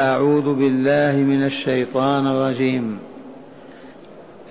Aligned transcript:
أعوذ 0.00 0.54
بالله 0.54 1.16
من 1.16 1.44
الشيطان 1.44 2.26
الرجيم. 2.26 2.98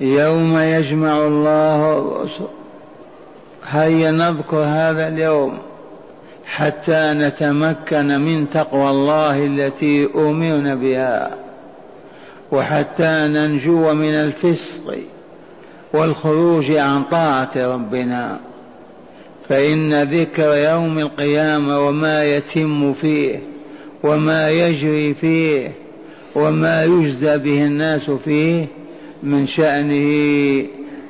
يوم 0.02 0.58
يجمع 0.58 1.28
الله 1.28 1.98
الرسل 1.98 2.48
هيا 3.66 4.12
نذكر 4.12 4.58
هذا 4.58 5.08
اليوم 5.08 5.58
حتى 6.46 7.14
نتمكن 7.14 8.22
من 8.22 8.50
تقوى 8.50 8.90
الله 8.90 9.46
التي 9.46 10.10
أمرنا 10.16 10.76
بها 10.76 11.32
وحتى 12.52 13.28
ننجو 13.28 13.94
من 13.94 14.14
الفسق 14.14 14.98
والخروج 15.94 16.72
عن 16.72 17.04
طاعة 17.04 17.52
ربنا. 17.56 18.40
فإن 19.50 20.04
ذكر 20.04 20.56
يوم 20.56 21.00
القيامة 21.00 21.80
وما 21.88 22.24
يتم 22.24 22.94
فيه 22.94 23.40
وما 24.04 24.50
يجري 24.50 25.14
فيه 25.14 25.72
وما 26.36 26.84
يجزى 26.84 27.38
به 27.38 27.66
الناس 27.66 28.12
فيه 28.12 28.68
من 29.24 29.48
شأنه 29.48 30.66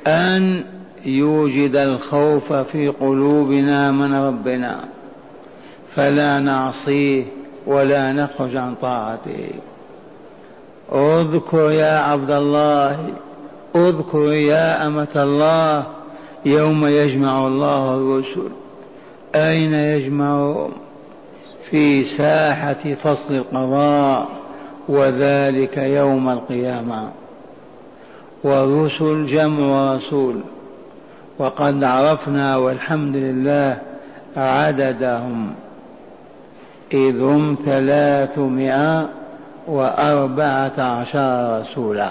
أن 0.06 0.64
يوجد 1.04 1.76
الخوف 1.76 2.52
في 2.52 2.88
قلوبنا 2.88 3.92
من 3.92 4.14
ربنا. 4.14 4.80
فلا 5.96 6.40
نعصيه 6.40 7.24
ولا 7.66 8.12
نخرج 8.12 8.56
عن 8.56 8.74
طاعته. 8.74 9.50
اذكر 10.92 11.70
يا 11.70 11.98
عبد 11.98 12.30
الله 12.30 13.08
اذكر 13.76 14.32
يا 14.32 14.86
أمة 14.86 15.08
الله 15.16 15.86
يوم 16.46 16.86
يجمع 16.86 17.46
الله 17.46 17.94
الرسل. 17.94 18.48
أين 19.34 19.74
يجمعهم؟ 19.74 20.70
في 21.70 22.04
ساحة 22.04 22.94
فصل 23.02 23.34
القضاء 23.34 24.28
وذلك 24.88 25.76
يوم 25.76 26.28
القيامة. 26.28 27.08
والرسل 28.44 29.26
جمع 29.26 29.94
رسول 29.94 30.40
وقد 31.38 31.84
عرفنا 31.84 32.56
والحمد 32.56 33.16
لله 33.16 33.78
عددهم. 34.36 35.54
إذ 36.94 37.20
هم 37.20 37.56
ثلاثمائة 37.64 39.08
وأربعة 39.66 40.80
عشر 40.80 41.58
رسولا. 41.60 42.10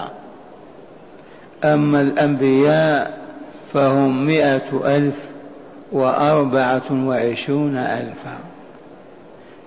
أما 1.64 2.00
الأنبياء 2.00 3.18
فهم 3.72 4.26
مئة 4.26 4.96
ألف 4.96 5.16
وأربعة 5.92 7.06
وعشرون 7.06 7.76
ألفا. 7.76 8.49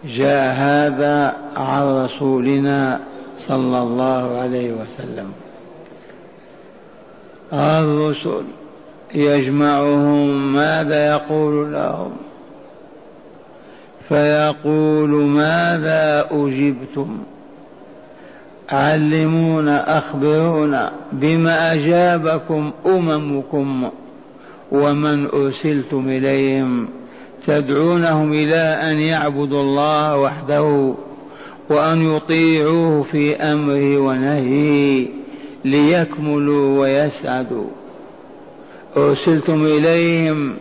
جاء 0.05 0.53
هذا 0.53 1.35
عن 1.55 2.05
رسولنا 2.05 2.99
صلى 3.47 3.81
الله 3.81 4.37
عليه 4.37 4.73
وسلم. 4.73 5.31
الرسل 7.53 8.43
يجمعهم 9.15 10.53
ماذا 10.53 11.09
يقول 11.09 11.73
لهم؟ 11.73 12.11
فيقول 14.09 15.09
ماذا 15.09 16.27
أجبتم؟ 16.31 17.17
علمونا 18.69 19.97
أخبرونا 19.97 20.91
بما 21.11 21.73
أجابكم 21.73 22.71
أممكم 22.85 23.89
ومن 24.71 25.27
أرسلتم 25.27 26.09
إليهم. 26.09 26.87
تدعونهم 27.47 28.33
إلى 28.33 28.79
أن 28.91 28.99
يعبدوا 28.99 29.61
الله 29.61 30.17
وحده 30.17 30.93
وأن 31.69 32.15
يطيعوه 32.15 33.03
في 33.03 33.35
أمره 33.35 33.97
ونهيه 33.97 35.07
ليكملوا 35.65 36.79
ويسعدوا. 36.79 37.67
أرسلتم 38.97 39.65
إليهم 39.65 40.55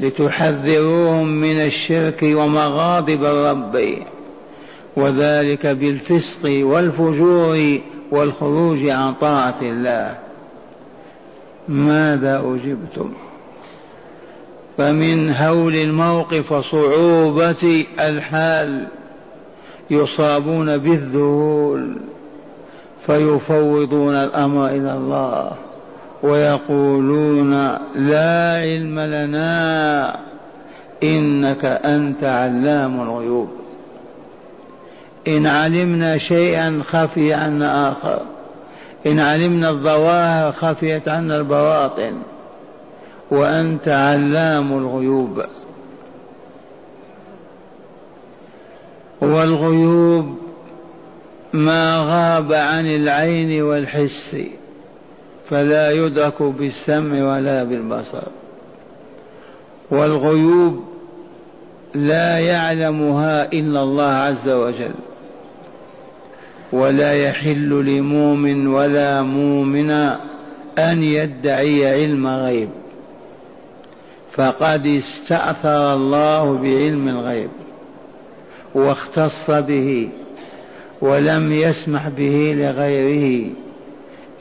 لتحذروهم 0.00 1.28
من 1.28 1.60
الشرك 1.60 2.22
ومغاضب 2.22 3.24
الرب 3.24 3.80
وذلك 4.96 5.66
بالفسق 5.66 6.40
والفجور 6.44 7.78
والخروج 8.10 8.88
عن 8.88 9.14
طاعة 9.14 9.58
الله. 9.62 10.18
ماذا 11.68 12.38
أجبتم؟ 12.38 13.12
فمن 14.78 15.34
هول 15.36 15.74
الموقف 15.74 16.52
وصعوبة 16.52 17.86
الحال 18.00 18.86
يصابون 19.90 20.78
بالذهول 20.78 21.96
فيفوضون 23.06 24.14
الأمر 24.14 24.66
إلى 24.66 24.92
الله 24.92 25.52
ويقولون 26.22 27.52
لا 27.96 28.56
علم 28.56 29.00
لنا 29.00 30.16
إنك 31.02 31.64
أنت 31.64 32.24
علام 32.24 33.00
الغيوب. 33.00 33.48
إن 35.28 35.46
علمنا 35.46 36.18
شيئا 36.18 36.82
خفي 36.84 37.34
عنا 37.34 37.92
آخر. 37.92 38.22
إن 39.06 39.20
علمنا 39.20 39.70
الظواهر 39.70 40.52
خفيت 40.52 41.08
عنا 41.08 41.36
البواطن. 41.36 42.12
وأنت 43.32 43.88
علام 43.88 44.72
الغيوب. 44.72 45.42
والغيوب 49.20 50.38
ما 51.52 51.96
غاب 51.96 52.52
عن 52.52 52.86
العين 52.86 53.62
والحس 53.62 54.36
فلا 55.50 55.90
يدرك 55.90 56.42
بالسمع 56.42 57.34
ولا 57.34 57.64
بالبصر. 57.64 58.22
والغيوب 59.90 60.84
لا 61.94 62.38
يعلمها 62.38 63.52
إلا 63.52 63.82
الله 63.82 64.10
عز 64.10 64.48
وجل 64.48 64.94
ولا 66.72 67.12
يحل 67.12 67.68
لمؤمن 67.84 68.66
ولا 68.66 69.22
مؤمن 69.22 69.90
أن 70.78 71.02
يدعي 71.02 71.86
علم 71.86 72.26
غيب. 72.26 72.81
فقد 74.34 74.86
استأثر 74.86 75.94
الله 75.94 76.52
بعلم 76.52 77.08
الغيب 77.08 77.50
واختص 78.74 79.50
به 79.50 80.08
ولم 81.00 81.52
يسمح 81.52 82.08
به 82.08 82.52
لغيره 82.56 83.50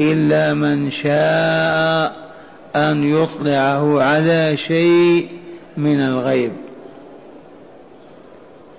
إلا 0.01 0.53
من 0.53 0.91
شاء 0.91 2.31
أن 2.75 3.03
يطلعه 3.03 4.01
على 4.01 4.57
شيء 4.67 5.27
من 5.77 5.99
الغيب. 5.99 6.51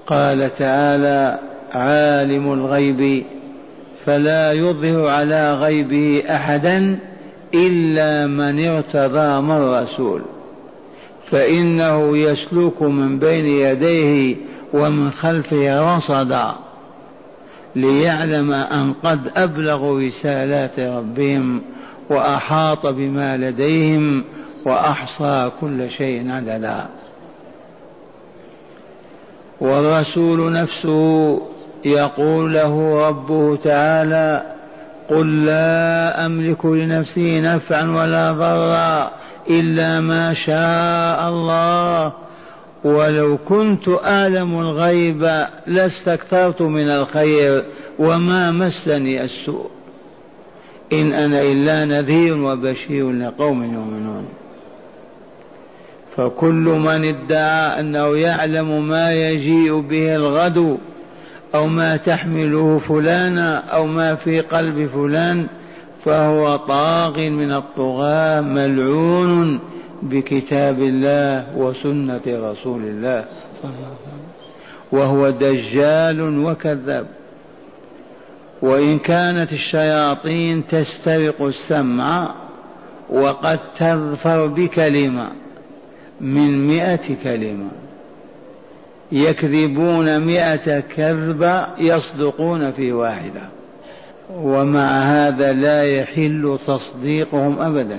قال 0.06 0.56
تعالى 0.58 1.38
عالم 1.72 2.52
الغيب 2.52 3.24
فلا 4.06 4.52
يظهر 4.52 5.06
على 5.06 5.54
غيبه 5.54 6.22
أحدا 6.30 6.98
إلا 7.54 8.26
من 8.26 8.64
ارتضى 8.64 9.40
من 9.40 9.74
رسول 9.74 10.22
فإنه 11.32 12.16
يسلك 12.18 12.82
من 12.82 13.18
بين 13.18 13.46
يديه 13.46 14.36
ومن 14.74 15.10
خلفه 15.10 15.96
رصدا 15.96 16.54
ليعلم 17.76 18.52
أن 18.52 18.92
قد 18.92 19.30
أبلغوا 19.36 20.00
رسالات 20.00 20.78
ربهم 20.78 21.62
وأحاط 22.10 22.86
بما 22.86 23.36
لديهم 23.36 24.24
وأحصى 24.64 25.50
كل 25.60 25.90
شيء 25.90 26.30
عددا 26.30 26.86
والرسول 29.60 30.52
نفسه 30.52 31.40
يقول 31.84 32.54
له 32.54 33.06
ربه 33.08 33.56
تعالى 33.56 34.42
قل 35.10 35.44
لا 35.44 36.26
أملك 36.26 36.64
لنفسي 36.64 37.40
نفعا 37.40 37.84
ولا 37.84 38.32
ضرا. 38.32 39.10
إلا 39.50 40.00
ما 40.00 40.34
شاء 40.34 41.28
الله. 41.28 42.12
ولو 42.84 43.38
كنت 43.48 43.88
أعلم 43.88 44.60
الغيب 44.60 45.46
لاستكثرت 45.66 46.62
من 46.62 46.88
الخير 46.88 47.64
وما 47.98 48.50
مسني 48.50 49.24
السوء. 49.24 49.70
إن 50.92 51.12
أنا 51.12 51.42
إلا 51.42 51.84
نذير 51.84 52.36
وبشير 52.36 53.12
لقوم 53.12 53.64
يؤمنون. 53.64 54.28
فكل 56.16 56.54
من 56.54 57.04
ادعى 57.04 57.80
أنه 57.80 58.16
يعلم 58.16 58.88
ما 58.88 59.12
يجيء 59.12 59.80
به 59.80 60.16
الغد 60.16 60.78
أو 61.54 61.66
ما 61.66 61.96
تحمله 61.96 62.80
فلانا 62.88 63.58
أو 63.58 63.86
ما 63.86 64.14
في 64.14 64.40
قلب 64.40 64.90
فلان 64.94 65.46
فهو 66.04 66.56
طاغ 66.56 67.18
من 67.18 67.52
الطغاة 67.52 68.40
ملعون 68.40 69.60
بكتاب 70.02 70.82
الله 70.82 71.56
وسنة 71.56 72.22
رسول 72.26 72.82
الله. 72.82 73.24
وهو 74.92 75.30
دجال 75.30 76.44
وكذاب. 76.44 77.06
وإن 78.62 78.98
كانت 78.98 79.52
الشياطين 79.52 80.66
تسترق 80.66 81.42
السمع 81.42 82.34
وقد 83.10 83.58
تظفر 83.72 84.46
بكلمة 84.46 85.28
من 86.20 86.68
مئة 86.68 87.14
كلمة. 87.24 87.70
يكذبون 89.12 90.20
مئة 90.20 90.80
كذبة 90.80 91.66
يصدقون 91.78 92.72
في 92.72 92.92
واحدة. 92.92 93.61
ومع 94.36 94.86
هذا 94.86 95.52
لا 95.52 95.84
يحل 95.84 96.58
تصديقهم 96.66 97.58
أبدا. 97.58 97.98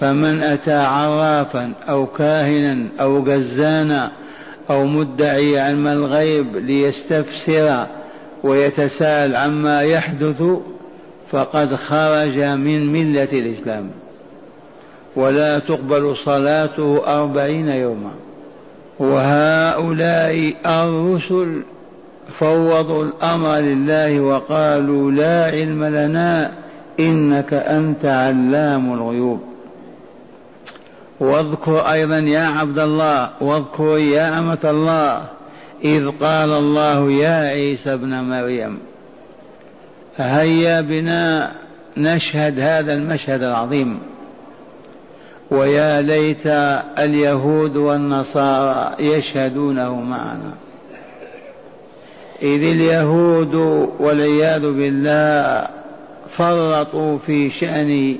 فمن 0.00 0.42
أتى 0.42 0.74
عرافا 0.74 1.72
أو 1.88 2.06
كاهنا 2.06 2.86
أو 3.00 3.24
جزانا 3.24 4.12
أو 4.70 4.84
مدعي 4.84 5.58
علم 5.58 5.86
الغيب 5.86 6.56
ليستفسر 6.56 7.86
ويتساءل 8.42 9.36
عما 9.36 9.82
يحدث 9.82 10.42
فقد 11.30 11.74
خرج 11.74 12.38
من 12.38 12.92
ملة 12.92 13.28
الإسلام. 13.32 13.90
ولا 15.16 15.58
تقبل 15.58 16.16
صلاته 16.24 17.02
أربعين 17.06 17.68
يوما. 17.68 18.10
وهؤلاء 18.98 20.54
الرسل 20.66 21.62
فوضوا 22.38 23.04
الأمر 23.04 23.56
لله 23.56 24.20
وقالوا 24.20 25.10
لا 25.10 25.44
علم 25.44 25.84
لنا 25.84 26.52
إنك 27.00 27.54
أنت 27.54 28.04
علام 28.04 28.92
الغيوب. 28.92 29.40
واذكر 31.20 31.80
أيضا 31.80 32.18
يا 32.18 32.46
عبد 32.46 32.78
الله 32.78 33.30
واذكر 33.40 33.98
يا 33.98 34.38
أمة 34.38 34.58
الله 34.64 35.24
إذ 35.84 36.08
قال 36.08 36.50
الله 36.50 37.10
يا 37.10 37.48
عيسى 37.48 37.92
ابن 37.92 38.20
مريم 38.20 38.78
هيا 40.16 40.80
بنا 40.80 41.52
نشهد 41.96 42.60
هذا 42.60 42.94
المشهد 42.94 43.42
العظيم. 43.42 43.98
ويا 45.50 46.00
ليت 46.02 46.46
اليهود 46.98 47.76
والنصارى 47.76 48.94
يشهدونه 48.98 49.94
معنا. 49.94 50.54
إذ 52.42 52.62
اليهود 52.62 53.54
والعياذ 53.98 54.60
بالله 54.60 55.68
فرطوا 56.36 57.18
في 57.18 57.50
شأن 57.50 58.16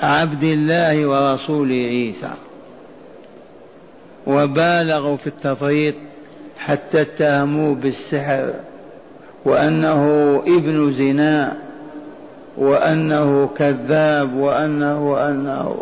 عبد 0.00 0.44
الله 0.44 1.06
ورسوله 1.06 1.74
عيسى 1.74 2.30
وبالغوا 4.26 5.16
في 5.16 5.26
التفريط 5.26 5.94
حتى 6.58 7.00
اتهموه 7.00 7.74
بالسحر 7.74 8.54
وأنه 9.44 10.34
ابن 10.46 10.92
زنا 10.92 11.56
وأنه 12.56 13.48
كذاب 13.56 14.34
وأنه 14.36 15.10
وأنه 15.10 15.76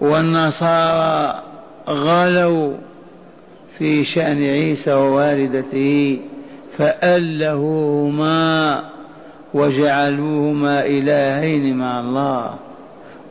والنصارى 0.00 1.42
غلوا 1.88 2.72
في 3.78 4.04
شأن 4.04 4.42
عيسى 4.42 4.92
ووالدته 4.92 6.18
فألهوهما 6.78 8.44
وجعلوهما 9.54 10.86
إلهين 10.86 11.76
مع 11.76 12.00
الله. 12.00 12.54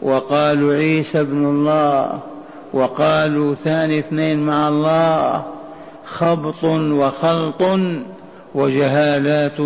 وقالوا 0.02 0.74
عيسى 0.74 1.20
ابن 1.20 1.46
الله. 1.46 2.20
وقالوا 2.74 3.56
ثاني 3.56 4.00
اثنين 4.00 4.40
مع 4.46 4.68
الله. 4.68 5.44
خبط 6.06 6.64
وخلط 6.64 7.64
وجهالات 8.56 9.60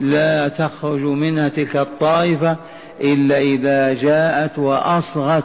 لا 0.00 0.48
تخرج 0.48 1.00
منها 1.00 1.48
تلك 1.48 1.76
الطائفة 1.76 2.56
إلا 3.00 3.38
إذا 3.38 3.92
جاءت 3.92 4.58
وأصغت 4.58 5.44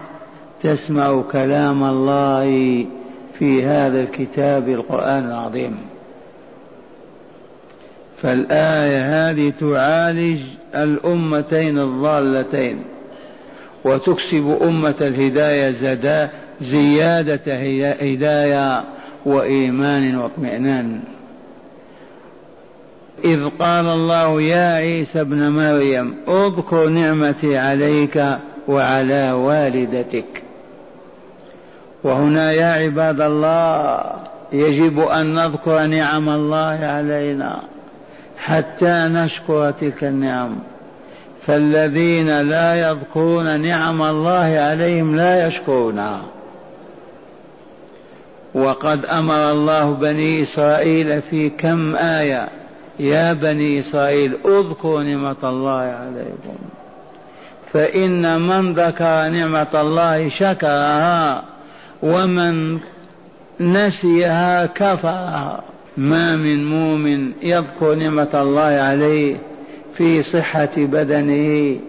تسمع 0.63 1.21
كلام 1.31 1.83
الله 1.83 2.45
في 3.39 3.65
هذا 3.65 4.01
الكتاب 4.01 4.69
القرآن 4.69 5.25
العظيم. 5.25 5.92
فالآية 8.23 9.29
هذه 9.29 9.53
تعالج 9.59 10.41
الأمتين 10.75 11.79
الضالتين 11.79 12.83
وتكسب 13.85 14.57
أمة 14.61 14.95
الهداية 15.01 15.71
زدا 15.71 16.29
زيادة 16.61 17.55
هداية 18.01 18.83
وإيمان 19.25 20.15
واطمئنان. 20.15 20.99
إذ 23.25 23.49
قال 23.59 23.85
الله 23.85 24.41
يا 24.41 24.75
عيسى 24.75 25.21
ابن 25.21 25.51
مريم 25.51 26.15
اذكر 26.27 26.87
نعمتي 26.89 27.57
عليك 27.57 28.25
وعلى 28.67 29.31
والدتك. 29.31 30.43
وهنا 32.03 32.51
يا 32.51 32.73
عباد 32.83 33.21
الله 33.21 34.01
يجب 34.53 34.99
أن 34.99 35.33
نذكر 35.33 35.85
نعم 35.85 36.29
الله 36.29 36.79
علينا. 36.81 37.72
حتى 38.43 39.07
نشكر 39.11 39.71
تلك 39.71 40.03
النعم. 40.03 40.55
فالذين 41.47 42.41
لا 42.41 42.89
يذكرون 42.89 43.61
نعم 43.61 44.01
الله 44.01 44.59
عليهم 44.59 45.15
لا 45.15 45.47
يشكرونها 45.47 46.21
وقد 48.53 49.05
أمر 49.05 49.51
الله 49.51 49.91
بني 49.91 50.43
إسرائيل 50.43 51.21
في 51.21 51.49
كم 51.49 51.95
آية. 51.95 52.49
يا 52.99 53.33
بني 53.33 53.79
إسرائيل 53.79 54.37
اذكروا 54.45 55.03
نعمة 55.03 55.43
الله 55.43 55.81
عليكم. 55.81 56.57
فإن 57.73 58.41
من 58.41 58.73
ذكر 58.73 59.27
نعمة 59.27 59.81
الله 59.81 60.29
شكرها 60.29 61.43
ومن 62.03 62.79
نسيها 63.59 64.65
كفرها. 64.65 65.72
ما 65.97 66.35
من 66.35 66.65
مؤمن 66.65 67.31
يذكر 67.43 67.95
نعمة 67.95 68.41
الله 68.41 68.61
عليه 68.61 69.37
في 69.97 70.23
صحة 70.23 70.75
بدنه 70.77 71.79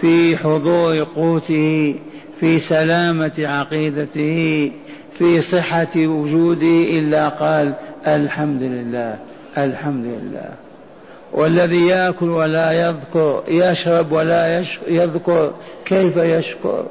في 0.00 0.36
حضور 0.36 1.02
قوته 1.02 1.94
في 2.40 2.60
سلامة 2.60 3.32
عقيدته 3.38 4.72
في 5.18 5.40
صحة 5.40 5.96
وجوده 5.96 6.98
إلا 6.98 7.28
قال 7.28 7.74
الحمد 8.06 8.62
لله 8.62 9.18
الحمد 9.58 10.04
لله. 10.04 10.50
والذي 11.32 11.86
يأكل 11.86 12.30
ولا 12.30 12.72
يذكر 12.72 13.42
يشرب 13.48 14.12
ولا 14.12 14.64
يذكر 14.88 15.52
كيف 15.84 16.16
يشكر؟ 16.16 16.86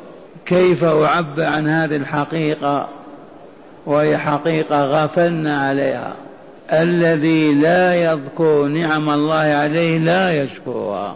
كيف 0.46 0.84
أعبر 0.84 1.44
عن 1.44 1.68
هذه 1.68 1.96
الحقيقة؟ 1.96 2.90
وهي 3.86 4.18
حقيقة 4.18 4.86
غفلنا 4.86 5.60
عليها. 5.60 6.27
الذي 6.74 7.54
لا 7.54 8.12
يذكر 8.12 8.66
نعم 8.66 9.10
الله 9.10 9.36
عليه 9.36 9.98
لا 9.98 10.44
يشكرها. 10.44 11.16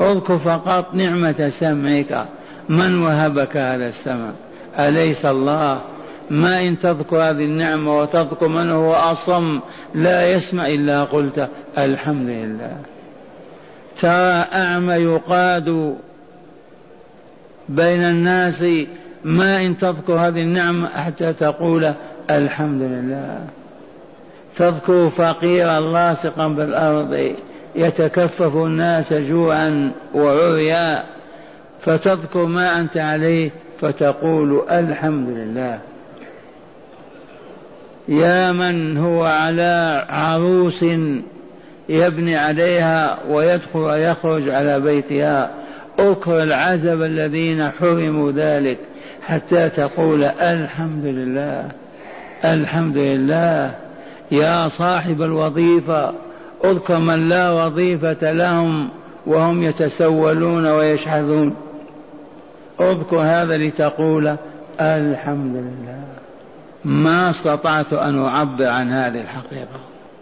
اذكر 0.00 0.38
فقط 0.38 0.94
نعمة 0.94 1.52
سمعك. 1.60 2.26
من 2.68 3.02
وهبك 3.02 3.56
هذا 3.56 3.86
السمع 3.86 4.30
أليس 4.78 5.26
الله؟ 5.26 5.80
ما 6.30 6.66
إن 6.66 6.78
تذكر 6.78 7.16
هذه 7.16 7.44
النعمة 7.44 7.98
وتذكر 7.98 8.48
من 8.48 8.70
هو 8.70 8.92
أصم 8.92 9.60
لا 9.94 10.32
يسمع 10.32 10.66
إلا 10.66 11.04
قلت 11.04 11.48
الحمد 11.78 12.28
لله. 12.28 12.76
ترى 14.00 14.44
أعمى 14.52 14.94
يقاد 14.94 15.96
بين 17.68 18.02
الناس. 18.02 18.86
ما 19.24 19.66
إن 19.66 19.78
تذكر 19.78 20.12
هذه 20.12 20.40
النعمة 20.40 20.88
حتى 20.88 21.32
تقول 21.32 21.92
الحمد 22.30 22.82
لله. 22.82 23.38
تذكر 24.58 25.08
فقيرا 25.08 25.80
لاصقا 25.80 26.48
بالأرض 26.48 27.34
يتكفف 27.76 28.56
الناس 28.56 29.12
جوعا 29.12 29.92
وعريا 30.14 31.04
فتذكر 31.84 32.44
ما 32.44 32.78
أنت 32.78 32.96
عليه 32.96 33.50
فتقول 33.80 34.62
الحمد 34.70 35.28
لله. 35.28 35.78
يا 38.08 38.52
من 38.52 38.96
هو 38.96 39.24
على 39.24 40.06
عروس 40.10 40.84
يبني 41.88 42.36
عليها 42.36 43.18
ويدخل 43.30 43.78
ويخرج 43.78 44.48
على 44.48 44.80
بيتها 44.80 45.50
اذكر 45.98 46.42
العزب 46.42 47.02
الذين 47.02 47.70
حرموا 47.70 48.32
ذلك 48.32 48.78
حتى 49.22 49.68
تقول 49.68 50.24
الحمد 50.24 51.04
لله 51.04 51.68
الحمد 52.44 52.96
لله. 52.96 53.74
يا 54.32 54.68
صاحب 54.68 55.22
الوظيفة 55.22 56.12
اذكر 56.64 56.98
من 56.98 57.28
لا 57.28 57.50
وظيفة 57.50 58.32
لهم 58.32 58.88
وهم 59.26 59.62
يتسولون 59.62 60.66
ويشحذون. 60.66 61.54
اذكر 62.80 63.16
هذا 63.16 63.56
لتقول 63.56 64.36
الحمد 64.80 65.56
لله. 65.56 66.04
ما 66.84 67.30
استطعت 67.30 67.92
أن 67.92 68.24
أعبر 68.24 68.66
عن 68.66 68.92
هذه 68.92 69.20
الحقيقة. 69.20 69.80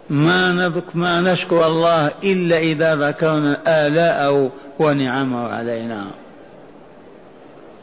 ما 0.09 0.51
نذك 0.51 0.83
ما 0.93 1.21
نشكر 1.21 1.67
الله 1.67 2.11
إلا 2.23 2.57
إذا 2.57 2.95
ذكرنا 2.95 3.57
آلاءه 3.87 4.51
ونعمه 4.79 5.47
علينا. 5.47 6.05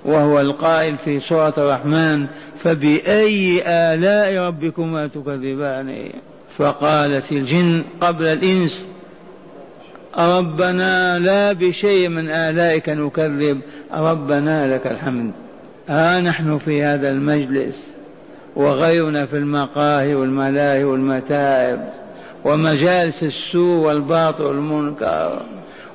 وهو 0.08 0.40
القائل 0.40 0.98
في 0.98 1.20
سورة 1.20 1.54
الرحمن 1.58 2.26
فبأي 2.62 3.62
آلاء 3.66 4.46
ربكما 4.46 5.06
تكذبان؟ 5.06 6.10
فقالت 6.58 7.32
الجن 7.32 7.84
قبل 8.00 8.26
الإنس 8.26 8.86
ربنا 10.18 11.18
لا 11.18 11.52
بشيء 11.52 12.08
من 12.08 12.30
آلائك 12.30 12.88
نكذب 12.88 13.60
ربنا 13.94 14.74
لك 14.74 14.86
الحمد. 14.86 15.32
ها 15.88 16.20
نحن 16.20 16.58
في 16.58 16.82
هذا 16.82 17.10
المجلس 17.10 17.76
وغيرنا 18.56 19.26
في 19.26 19.36
المقاهي 19.36 20.14
والملاهي 20.14 20.84
والمتاعب 20.84 21.80
ومجالس 22.44 23.22
السوء 23.22 23.86
والباطل 23.86 24.44
والمنكر 24.44 25.42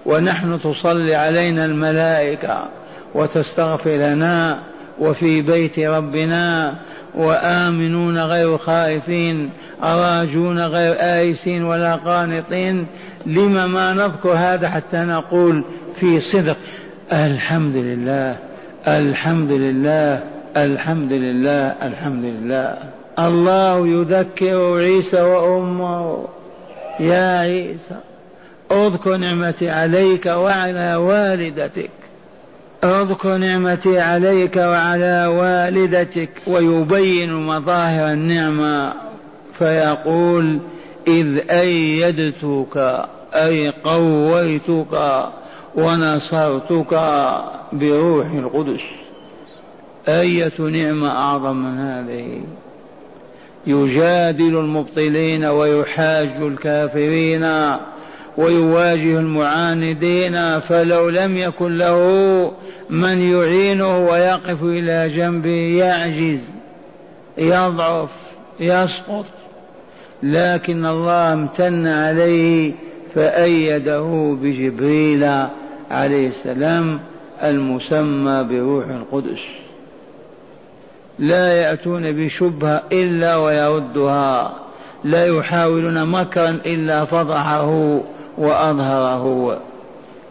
ونحن 0.05 0.60
تصلي 0.62 1.15
علينا 1.15 1.65
الملائكة. 1.65 2.82
وتستغفر 3.15 3.89
لنا 3.89 4.60
وفي 5.00 5.41
بيت 5.41 5.79
ربنا 5.79 6.75
وآمنون 7.15 8.17
غير 8.17 8.58
خائفين 8.58 9.50
أراجون 9.84 10.60
غير 10.60 10.96
آيسين 11.00 11.63
ولا 11.63 11.96
قانطين. 11.96 12.88
لم 13.25 13.72
ما 13.72 13.93
نذكر 13.93 14.32
هذا 14.32 14.70
حتى 14.70 14.98
نقول 14.98 15.63
في 16.00 16.22
صدق 16.22 16.58
الحمد 17.13 17.75
لله 17.75 18.36
الحمد 18.88 19.51
لله 19.51 20.24
الحمد 20.58 21.13
لله 21.13 21.75
الحمد 21.82 22.24
لله. 22.24 22.77
الله 23.20 23.88
يذكر 23.88 24.77
عيسى 24.77 25.22
وأمه. 25.22 26.27
يا 27.00 27.39
عيسى 27.39 27.96
اذكر 28.72 29.17
نعمتي 29.17 29.70
عليك 29.70 30.25
وعلى 30.25 30.96
والدتك. 30.96 32.02
اذكر 32.83 33.37
نعمتي 33.37 33.99
عليك 33.99 34.55
وعلى 34.55 35.25
والدتك. 35.25 36.29
ويبين 36.47 37.33
مظاهر 37.33 38.13
النعمة. 38.13 38.93
فيقول 39.59 40.59
إذ 41.07 41.39
أيدتك 41.49 43.05
أي 43.33 43.69
قويتك 43.69 45.23
ونصرتك 45.75 46.93
بروح 47.73 48.27
القدس. 48.31 48.81
أية 50.07 50.59
نعمة 50.59 51.09
أعظم 51.09 51.55
من 51.55 51.79
هذه؟ 51.79 52.41
يجادل 53.67 54.57
المبطلين 54.57 55.45
ويحاج 55.45 56.29
الكافرين 56.41 57.43
ويواجه 58.37 59.19
المعاندين 59.19 60.59
فلو 60.59 61.09
لم 61.09 61.37
يكن 61.37 61.77
له 61.77 62.51
من 62.89 63.21
يعينه 63.21 64.05
ويقف 64.09 64.63
إلى 64.63 65.09
جنبه 65.15 65.77
يعجز 65.77 66.39
يضعف 67.37 68.09
يسقط. 68.59 69.25
لكن 70.23 70.85
الله 70.85 71.33
امتن 71.33 71.87
عليه 71.87 72.73
فأيده 73.15 74.37
بجبريل 74.41 75.23
عليه 75.91 76.27
السلام 76.27 76.99
المسمى 77.43 78.43
بروح 78.43 78.85
القدس. 78.87 79.39
لا 81.19 81.61
يأتون 81.61 82.11
بشبهة 82.11 82.83
إلا 82.91 83.35
ويردها. 83.35 84.53
لا 85.03 85.25
يحاولون 85.25 86.05
مكرا 86.05 86.49
إلا 86.65 87.05
فضحه. 87.05 87.99
وأظهره 88.37 89.59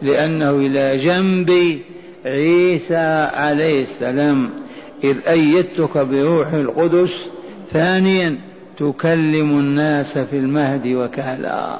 لأنه 0.01 0.51
إلى 0.51 0.97
جنب 0.97 1.79
عيسى 2.25 3.29
عليه 3.33 3.83
السلام 3.83 4.49
إذ 5.03 5.17
أيدتك 5.27 5.97
بروح 5.97 6.53
القدس. 6.53 7.27
ثانيا 7.73 8.37
تكلم 8.77 9.59
الناس 9.59 10.17
في 10.17 10.37
المهد 10.37 10.87
وكهلا. 10.87 11.77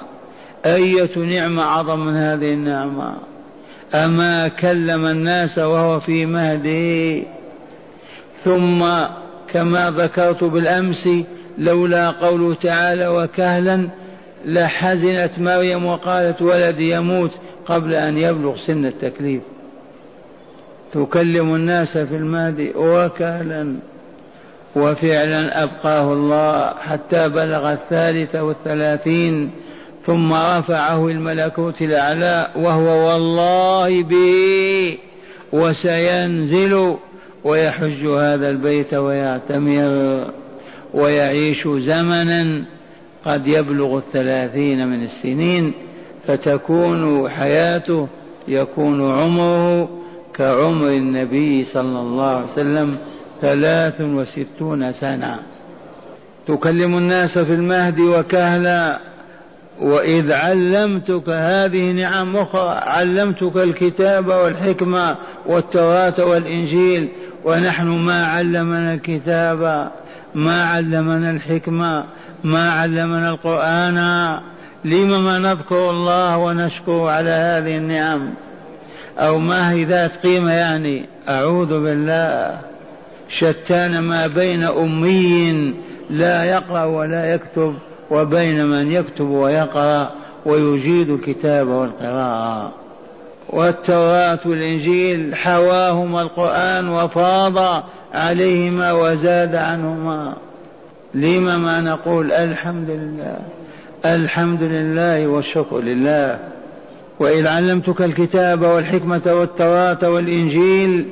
أية 0.65 1.17
نعمة 1.17 1.63
أعظم 1.63 1.99
من 1.99 2.17
هذه 2.17 2.53
النعمة؟ 2.53 3.15
أما 3.95 4.47
كلم 4.47 5.05
الناس 5.05 5.57
وهو 5.57 5.99
في 5.99 6.25
مهده. 6.25 7.23
ثم 8.43 8.85
كما 9.53 9.91
ذكرت 9.91 10.43
بالأمس 10.43 11.09
لولا 11.57 12.11
قوله 12.11 12.53
تعالى 12.55 13.07
وكهلا 13.07 13.89
لحزنت 14.45 15.39
مريم 15.39 15.85
وقالت 15.85 16.41
ولدي 16.41 16.91
يموت 16.91 17.31
قبل 17.65 17.93
أن 17.93 18.17
يبلغ 18.17 18.57
سن 18.67 18.85
التكليف. 18.85 19.41
تكلم 20.93 21.55
الناس 21.55 21.97
في 21.97 22.15
المهد 22.15 22.71
وكهلا 22.75 23.75
وفعلا 24.75 25.63
أبقاه 25.63 26.13
الله 26.13 26.73
حتى 26.79 27.29
بلغ 27.29 27.71
الثالثة 27.71 28.43
والثلاثين 28.43 29.51
ثم 30.05 30.33
رفعه 30.33 31.07
الملكوت 31.07 31.81
الأعلى 31.81 32.47
وهو 32.55 33.07
والله 33.07 34.03
به 34.03 34.97
وسينزل 35.53 36.95
ويحج 37.43 38.07
هذا 38.07 38.49
البيت 38.49 38.93
ويعتمر 38.93 40.27
ويعيش 40.93 41.67
زمنا. 41.67 42.63
قد 43.25 43.47
يبلغ 43.47 43.97
الثلاثين 43.97 44.87
من 44.87 45.03
السنين 45.03 45.73
فتكون 46.27 47.29
حياته 47.29 48.07
يكون 48.47 49.11
عمره 49.11 49.89
كعمر 50.35 50.87
النبي 50.87 51.65
صلى 51.65 51.99
الله 51.99 52.27
عليه 52.27 52.51
وسلم 52.51 52.97
ثلاث 53.41 54.01
وستون 54.01 54.93
سنة. 54.93 55.39
تكلم 56.47 56.97
الناس 56.97 57.37
في 57.37 57.53
المهد 57.53 57.99
وكهلا 57.99 58.99
وإذ 59.81 60.31
علمتك 60.31 61.29
هذه 61.29 61.91
نعم 61.91 62.35
أخرى 62.35 62.69
علمتك 62.69 63.57
الكتاب 63.57 64.27
والحكمة 64.27 65.15
والتوراة 65.45 66.25
والإنجيل 66.25 67.09
ونحن 67.45 67.87
ما 67.87 68.25
علمنا 68.25 68.93
الكتاب 68.93 69.91
ما 70.35 70.63
علمنا 70.63 71.31
الحكمة 71.31 72.05
ما 72.43 72.71
علمنا 72.71 73.29
القرآن 73.29 73.97
لم 74.85 75.23
ما 75.23 75.39
نذكر 75.39 75.89
الله 75.89 76.37
ونشكر 76.37 77.07
على 77.07 77.29
هذه 77.29 77.77
النعم. 77.77 78.33
أو 79.17 79.39
ما 79.39 79.71
هي 79.71 79.83
ذات 79.83 80.17
قيمة 80.17 80.51
يعني؟ 80.51 81.05
أعوذ 81.29 81.67
بالله. 81.67 82.59
شتان 83.29 83.99
ما 83.99 84.27
بين 84.27 84.63
أمي 84.63 85.73
لا 86.09 86.43
يقرأ 86.43 86.83
ولا 86.83 87.33
يكتب 87.33 87.75
وبين 88.11 88.65
من 88.65 88.91
يكتب 88.91 89.25
ويقرأ 89.25 90.11
ويجيد 90.45 91.09
الكتاب 91.09 91.67
والقراءة. 91.67 92.71
والتوراة 93.49 94.39
والإنجيل 94.45 95.35
حواهما 95.35 96.21
القرآن 96.21 96.89
وفاض 96.89 97.83
عليهما 98.13 98.91
وزاد 98.91 99.55
عنهما. 99.55 100.33
لما 101.13 101.57
ما 101.57 101.81
نقول 101.81 102.31
الحمد 102.31 102.89
لله 102.89 103.39
الحمد 104.05 104.63
لله 104.63 105.27
والشكر 105.27 105.79
لله. 105.79 106.39
وإذ 107.19 107.47
علمتك 107.47 108.01
الكتاب 108.01 108.61
والحكمة 108.61 109.21
والتوراة 109.25 110.09
والإنجيل 110.09 111.05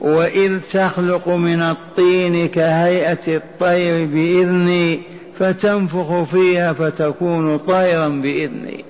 وإذ 0.00 0.58
تخلق 0.72 1.28
من 1.28 1.62
الطين 1.62 2.48
كهيئة 2.48 3.36
الطير 3.36 4.06
بإذني 4.06 5.00
فتنفخ 5.38 6.22
فيها 6.22 6.72
فتكون 6.72 7.58
طيرا 7.58 8.08
بإذني. 8.08 8.84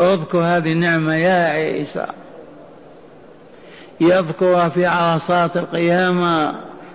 اذكر 0.00 0.38
هذه 0.38 0.72
النعمة 0.72 1.14
يا 1.14 1.46
عيسى. 1.46 2.06
يذكرها 4.00 4.68
في 4.68 4.86
عرصات 4.86 5.56
القيامة 5.56 6.54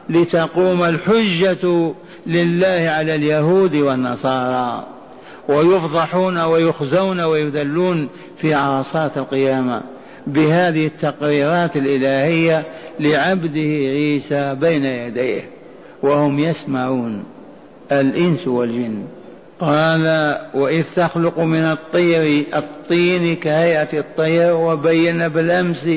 لتقوم 0.10 0.84
الحجة 0.84 1.94
لله 2.28 2.90
على 2.90 3.16
اليهود 3.16 3.76
والنصارى 3.76 4.88
ويفضحون 5.50 6.38
ويخزون 6.38 7.20
ويذلون 7.20 8.10
في 8.38 8.54
عرصات 8.54 9.18
القيامة 9.18 9.82
بهذه 10.28 10.86
التقريرات 10.86 11.76
الإلهية 11.76 12.66
لعبده 13.00 13.70
عيسى 13.70 14.56
بين 14.56 14.86
يديه 14.86 15.50
وهم 16.04 16.40
يسمعون 16.40 17.24
الإنس 17.92 18.48
والجن. 18.48 19.04
قال 19.60 20.38
وإذ 20.54 20.84
تخلق 20.96 21.40
من 21.40 21.64
الطير 21.64 22.46
الطين 22.56 23.36
كهيئة 23.36 24.00
الطير 24.00 24.56
وبين 24.56 25.28
بالأمس 25.28 25.90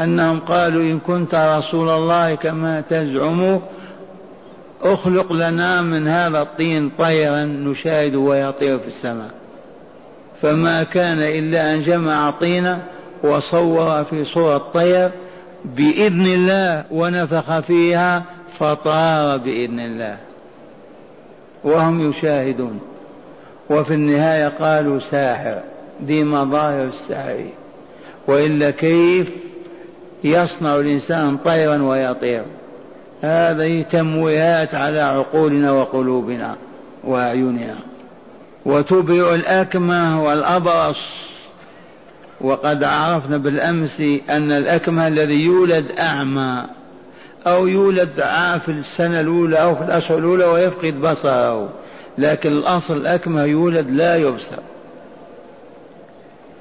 أنهم 0.00 0.40
قالوا 0.40 0.82
إن 0.82 0.98
كنت 0.98 1.34
رسول 1.34 1.88
الله 1.88 2.34
كما 2.34 2.80
تزعم 2.80 3.60
أخلق 4.82 5.32
لنا 5.32 5.82
من 5.82 6.08
هذا 6.08 6.42
الطين 6.42 6.90
طيرا 6.98 7.44
نشاهد 7.44 8.14
ويطير 8.14 8.78
في 8.78 8.88
السماء. 8.88 9.30
فما 10.42 10.82
كان 10.82 11.18
إلا 11.18 11.74
أن 11.74 11.82
جمع 11.82 12.30
طينا 12.30 12.82
وصور 13.22 14.04
في 14.04 14.24
صورة 14.24 14.58
طير 14.58 15.10
بإذن 15.64 16.26
الله 16.26 16.84
ونفخ 16.90 17.60
فيها 17.60 18.24
فطار 18.58 19.38
بإذن 19.38 19.80
الله. 19.80 20.16
وهم 21.64 22.10
يشاهدون. 22.10 22.80
وفي 23.70 23.94
النهاية 23.94 24.48
قالوا 24.48 25.00
ساحر 25.00 25.60
دي 26.00 26.24
مظاهر 26.24 26.84
السحر 26.84 27.44
وإلا 28.28 28.70
كيف 28.70 29.28
يصنع 30.24 30.76
الإنسان 30.76 31.36
طيرا 31.36 31.82
ويطير؟ 31.82 32.44
هذه 33.22 33.82
تمويهات 33.82 34.74
على 34.74 35.00
عقولنا 35.00 35.72
وقلوبنا 35.72 36.56
وأعيننا. 37.04 37.76
وتبرئ 38.66 39.34
الأكمه 39.34 40.24
والأبرص. 40.24 41.00
وقد 42.40 42.84
عرفنا 42.84 43.36
بالأمس 43.36 44.00
أن 44.30 44.52
الأكمه 44.52 45.08
الذي 45.08 45.44
يولد 45.44 45.86
أعمى 46.00 46.66
أو 47.46 47.66
يولد 47.66 48.10
في 48.64 48.68
السنة 48.68 49.20
الأولى 49.20 49.56
أو 49.56 49.74
في 49.74 49.82
الأشهر 49.82 50.18
الأولى 50.18 50.44
ويفقد 50.44 51.00
بصره. 51.00 51.68
لكن 52.18 52.52
الأصل 52.52 52.96
الأكمه 52.96 53.44
يولد 53.44 53.90
لا 53.90 54.16
يبصر. 54.16 54.62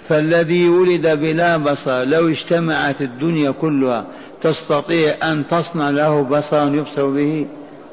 فالذي 0.09 0.69
ولد 0.69 1.07
بلا 1.07 1.57
بصر 1.57 2.03
لو 2.03 2.27
اجتمعت 2.27 3.01
الدنيا 3.01 3.51
كلها 3.51 4.05
تستطيع 4.41 5.31
أن 5.31 5.47
تصنع 5.47 5.89
له 5.89 6.21
بصرا 6.21 6.65
يبصر 6.65 7.07
به؟ 7.07 7.47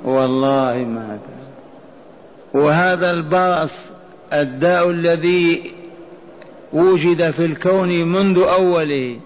والله 0.05 0.75
ما 0.75 1.19
كان 1.27 1.47
وهذا 2.63 3.11
البرص 3.11 3.73
الداء 4.33 4.91
الذي 4.91 5.73
وجد 6.73 7.31
في 7.31 7.45
الكون 7.45 7.89
منذ 7.89 8.39
أوله 8.39 9.17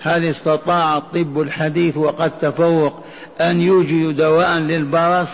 هل 0.00 0.24
استطاع 0.24 0.96
الطب 0.96 1.40
الحديث 1.40 1.96
وقد 1.96 2.38
تفوق 2.38 3.04
أن 3.40 3.60
يوجد 3.60 4.16
دواء 4.16 4.58
للبرص 4.58 5.30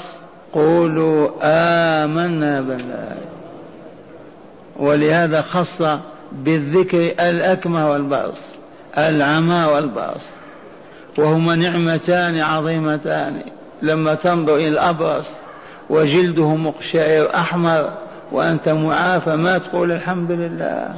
قولوا 0.53 1.29
آمنا 1.43 2.61
بالله. 2.61 3.17
ولهذا 4.77 5.43
خص 5.43 5.83
بالذكر 6.33 7.29
الأكمه 7.29 7.91
والبرص 7.91 8.57
العمى 8.99 9.65
والبرص 9.65 10.27
وهما 11.19 11.55
نعمتان 11.55 12.39
عظيمتان. 12.39 13.43
لما 13.83 14.15
تنظر 14.15 14.57
إلى 14.57 14.69
الأبرص 14.69 15.31
وجلده 15.91 16.55
مقشعر 16.57 17.35
أحمر 17.35 17.93
وأنت 18.33 18.69
معافى 18.69 19.37
ما 19.37 19.59
تقول 19.59 19.93
الحمد 19.93 20.31
لله. 20.31 20.95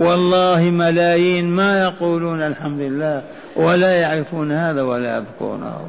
والله 0.00 0.60
ملايين 0.60 1.48
ما 1.48 1.82
يقولون 1.82 2.42
الحمد 2.42 2.80
لله 2.80 3.22
ولا 3.56 4.00
يعرفون 4.00 4.52
هذا 4.52 4.82
ولا 4.82 5.16
يذكرونه 5.16 5.88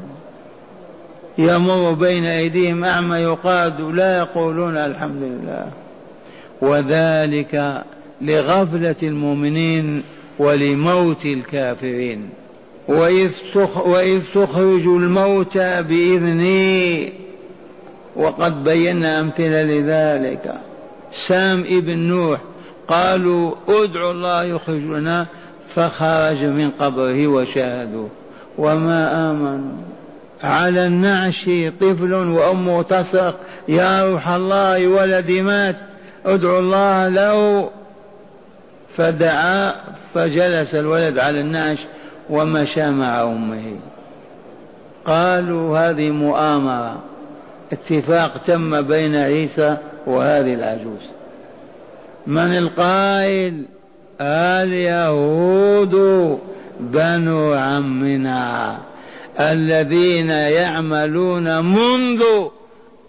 يمر 1.38 1.92
بين 1.92 2.24
أيديهم 2.24 2.84
أعمى 2.84 3.16
يقاد 3.16 3.80
لا 3.80 4.18
يقولون 4.18 4.76
الحمد 4.76 5.22
لله. 5.22 5.66
وذلك 6.60 7.82
لغفلة 8.20 8.96
المؤمنين 9.02 10.02
ولموت 10.38 11.26
الكافرين. 11.26 12.30
وإذ, 12.88 14.22
تخرج 14.34 14.86
الموتى 14.86 15.82
بإذني 15.82 17.12
وقد 18.16 18.64
بينا 18.64 19.20
أمثلة 19.20 19.62
لذلك. 19.62 20.54
سام 21.26 21.60
ابن 21.60 21.98
نوح 21.98 22.38
قالوا 22.88 23.54
ادعوا 23.68 24.12
الله 24.12 24.44
يخرجنا 24.44 25.26
فخرج 25.74 26.44
من 26.44 26.70
قبره 26.70 27.26
وشاهدوا. 27.26 28.08
وما 28.58 29.30
آمنوا. 29.30 29.82
على 30.42 30.86
النعش 30.86 31.50
طفل 31.80 32.12
وأمه 32.12 32.82
تصرخ 32.82 33.34
يا 33.68 34.10
روح 34.10 34.28
الله 34.28 34.88
ولدي 34.88 35.42
مات. 35.42 35.76
ادعوا 36.26 36.58
الله 36.58 37.08
له. 37.08 37.70
فدعا 38.96 39.74
فجلس 40.14 40.74
الولد 40.74 41.18
على 41.18 41.40
النعش. 41.40 41.78
ومشى 42.30 42.90
مع 42.90 43.22
أمه. 43.22 43.76
قالوا 45.06 45.78
هذه 45.78 46.10
مؤامرة. 46.10 47.02
اتفاق 47.72 48.42
تم 48.46 48.82
بين 48.82 49.16
عيسى 49.16 49.76
وهذه 50.06 50.54
العجوز. 50.54 51.02
من 52.26 52.58
القائل؟ 52.58 53.64
اليهود 54.20 55.94
بنو 56.80 57.52
عمنا 57.52 58.78
الذين 59.40 60.30
يعملون 60.30 61.64
منذ 61.64 62.22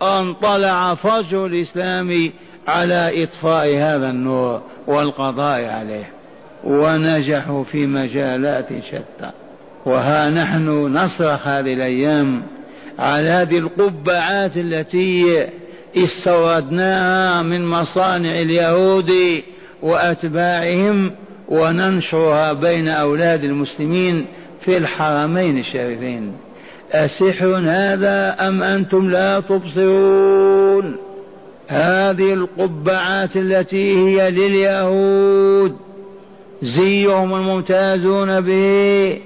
أن 0.02 0.34
طلع 0.34 0.96
فجر 0.96 1.46
الإسلام 1.46 2.32
على 2.68 3.24
إطفاء 3.24 3.68
هذا 3.78 4.10
النور 4.10 4.62
والقضاء 4.88 5.66
عليه. 5.66 6.13
ونجحوا 6.64 7.64
في 7.64 7.88
مجالات 7.88 8.68
شتى. 8.88 9.32
وها 9.86 10.30
نحن 10.30 10.68
نصرخ 10.70 11.48
هذه 11.48 11.74
الأيام 11.74 12.44
على 13.00 13.28
هذه 13.28 13.58
القبعات 13.58 14.58
التي 14.58 15.48
استوردناها 15.98 17.42
من 17.42 17.66
مصانع 17.66 18.42
اليهود 18.42 19.12
وأتباعهم 19.82 21.12
وننشرها 21.48 22.54
بين 22.54 22.88
أولاد 22.88 23.44
المسلمين 23.44 24.26
في 24.66 24.78
الحرمين 24.78 25.58
الشريفين. 25.58 26.34
أسحر 26.92 27.62
هذا 27.66 28.36
أم 28.40 28.64
أنتم 28.64 29.10
لا 29.10 29.40
تبصرون؟ 29.40 30.96
هذه 31.68 32.34
القبعات 32.34 33.38
التي 33.38 33.98
هي 33.98 34.32
لليهود. 34.32 35.93
زيهم 36.64 37.36
الممتازون 37.36 38.42
به 38.42 39.20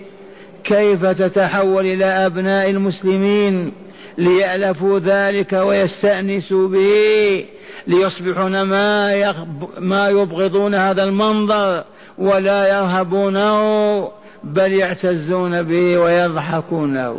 كيف 0.63 1.05
تتحول 1.05 1.85
إلى 1.85 2.05
أبناء 2.05 2.69
المسلمين 2.69 3.71
ليألفوا 4.17 4.99
ذلك 4.99 5.53
ويستأنسوا 5.53 6.67
به 6.67 7.45
ليصبحون 7.87 8.61
ما 8.61 9.33
ما 9.79 10.09
يبغضون 10.09 10.75
هذا 10.75 11.03
المنظر 11.03 11.83
ولا 12.17 12.77
يرهبونه 12.77 14.11
بل 14.43 14.73
يعتزون 14.73 15.63
به 15.63 15.97
ويضحكون 15.97 16.93
له 16.93 17.17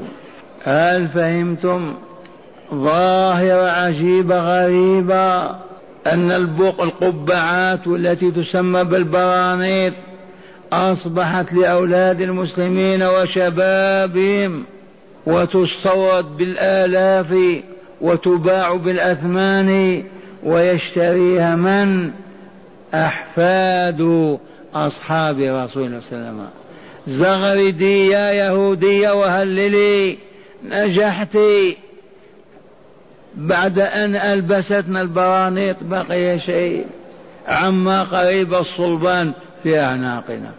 هل 0.64 1.08
فهمتم؟ 1.08 1.94
ظاهرة 2.74 3.70
عجيبة 3.70 4.38
غريبة 4.38 5.50
أن 6.06 6.30
البق 6.30 6.82
القبعات 6.82 7.86
التي 7.86 8.30
تسمى 8.30 8.84
بالبرانيط 8.84 9.94
أصبحت 10.72 11.52
لأولاد 11.52 12.20
المسلمين 12.20 13.02
وشبابهم 13.02 14.64
وتستورد 15.26 16.36
بالآلاف 16.36 17.60
وتباع 18.00 18.74
بالأثمان 18.74 20.02
ويشتريها 20.44 21.56
من؟ 21.56 22.10
أحفاد 22.94 24.38
أصحاب 24.74 25.36
رسول 25.38 25.46
الله 25.46 26.00
صلى 26.00 26.18
الله 26.18 26.28
عليه 26.28 26.36
وسلم. 26.36 26.48
زغردي 27.08 28.08
يا 28.08 28.32
يهودية 28.32 29.10
وهللي 29.10 30.18
نجحتي 30.64 31.76
بعد 33.34 33.78
أن 33.78 34.16
ألبستنا 34.16 35.00
البرانيط 35.02 35.76
بقي 35.82 36.40
شيء. 36.40 36.86
عما 37.48 38.02
قريب 38.02 38.54
الصلبان. 38.54 39.32
في 39.62 39.78
أعناقنا. 39.80 40.50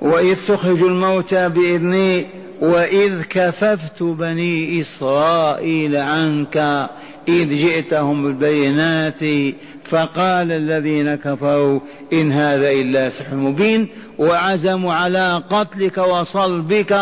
وإذ 0.00 0.36
تخرج 0.48 0.82
الموتى 0.82 1.48
بإذني 1.48 2.26
وإذ 2.60 3.22
كففت 3.22 4.02
بني 4.02 4.80
إسرائيل 4.80 5.96
عنك 5.96 6.88
إذ 7.28 7.48
جئتهم 7.48 8.22
بالبينات 8.22 9.54
فقال 9.90 10.52
الذين 10.52 11.14
كفروا 11.14 11.80
إن 12.12 12.32
هذا 12.32 12.70
إلا 12.70 13.10
سحر 13.10 13.36
مبين 13.36 13.88
وعزموا 14.18 14.92
على 14.92 15.42
قتلك 15.50 15.98
وصلبك 15.98 17.00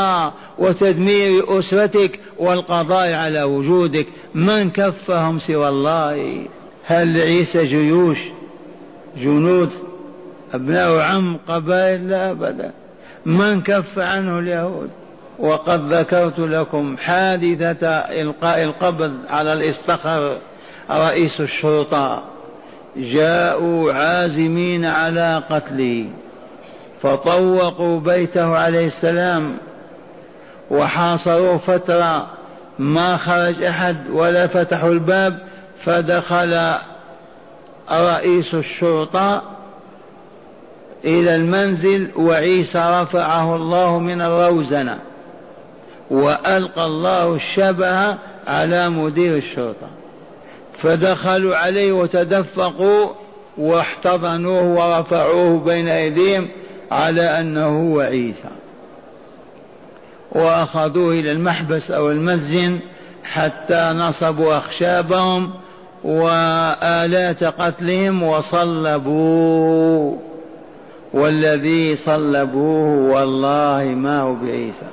وتدمير 0.58 1.58
أسرتك 1.58 2.20
والقضاء 2.38 3.12
على 3.12 3.42
وجودك. 3.42 4.06
من 4.34 4.70
كفهم 4.70 5.38
سوى 5.38 5.68
الله؟ 5.68 6.46
هل 6.86 7.20
عيسى 7.20 7.66
جيوش 7.66 8.18
جنود 9.16 9.70
أبناء 10.54 10.98
عم 10.98 11.38
قبائل 11.48 12.10
لا 12.10 12.30
أبدا. 12.30 12.70
من 13.26 13.60
كف 13.60 13.98
عنه 13.98 14.38
اليهود؟ 14.38 14.90
وقد 15.38 15.92
ذكرت 15.92 16.38
لكم 16.38 16.96
حادثة 16.96 17.86
إلقاء 17.96 18.62
القبض 18.62 19.18
على 19.30 19.52
الاصطخر 19.52 20.38
رئيس 20.90 21.40
الشرطة. 21.40 22.22
جاءوا 22.96 23.92
عازمين 23.92 24.84
على 24.84 25.42
قتله 25.50 26.06
فطوقوا 27.02 28.00
بيته 28.00 28.56
عليه 28.58 28.86
السلام 28.86 29.56
وحاصروه 30.70 31.58
فترة 31.58 32.26
ما 32.78 33.16
خرج 33.16 33.64
أحد 33.64 33.96
ولا 34.10 34.46
فتحوا 34.46 34.90
الباب 34.90 35.38
فدخل 35.84 36.74
رئيس 37.92 38.54
الشرطة 38.54 39.42
إلى 41.04 41.34
المنزل 41.34 42.10
وعيسى 42.16 43.00
رفعه 43.02 43.56
الله 43.56 43.98
من 43.98 44.20
الروزنة 44.20 44.98
وألقى 46.10 46.86
الله 46.86 47.34
الشبه 47.34 48.18
على 48.46 48.88
مدير 48.88 49.36
الشرطة. 49.36 49.88
فدخلوا 50.78 51.56
عليه 51.56 51.92
وتدفقوا 51.92 53.10
واحتضنوه 53.58 54.62
ورفعوه 54.62 55.60
بين 55.60 55.88
أيديهم 55.88 56.48
على 56.90 57.22
أنه 57.22 57.66
هو 57.66 58.00
عيسى. 58.00 58.50
وأخذوه 60.32 61.12
إلى 61.12 61.32
المحبس 61.32 61.90
أو 61.90 62.10
المسجن 62.10 62.78
حتى 63.24 63.92
نصبوا 63.96 64.58
أخشابهم 64.58 65.50
وآلات 66.04 67.44
قتلهم 67.44 68.22
وصلبوه 68.22 70.33
والذي 71.14 71.96
صلبوه 71.96 73.12
والله 73.14 73.84
ما 73.84 74.20
هو 74.20 74.34
بعيسى. 74.34 74.88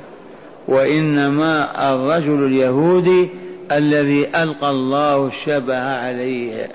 وإنما 0.68 1.94
الرجل 1.94 2.46
اليهودي 2.46 3.30
الذي 3.72 4.28
ألقى 4.28 4.70
الله 4.70 5.28
الشبه 5.28 5.80
عليه. 5.80 6.72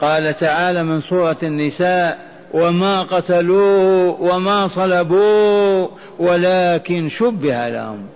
قال 0.00 0.36
تعالى 0.36 0.82
من 0.82 1.00
سورة 1.00 1.36
النساء 1.42 2.18
وما 2.54 3.02
قتلوه 3.02 4.20
وما 4.20 4.68
صلبوه 4.68 5.90
ولكن 6.18 7.08
شبه 7.08 7.68
لهم. 7.68 8.06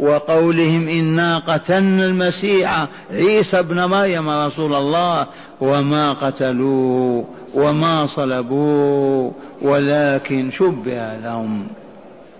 وقولهم 0.00 0.88
إنا 0.88 1.38
قتلنا 1.38 2.06
المسيح 2.06 2.88
عيسى 3.10 3.58
ابن 3.58 3.84
مريم 3.84 4.30
رسول 4.30 4.74
الله 4.74 5.26
وما 5.60 6.12
قتلوه 6.12 7.24
وما 7.54 8.06
صلبوه 8.06 9.32
ولكن 9.62 10.50
شبه 10.58 11.14
لهم. 11.14 11.66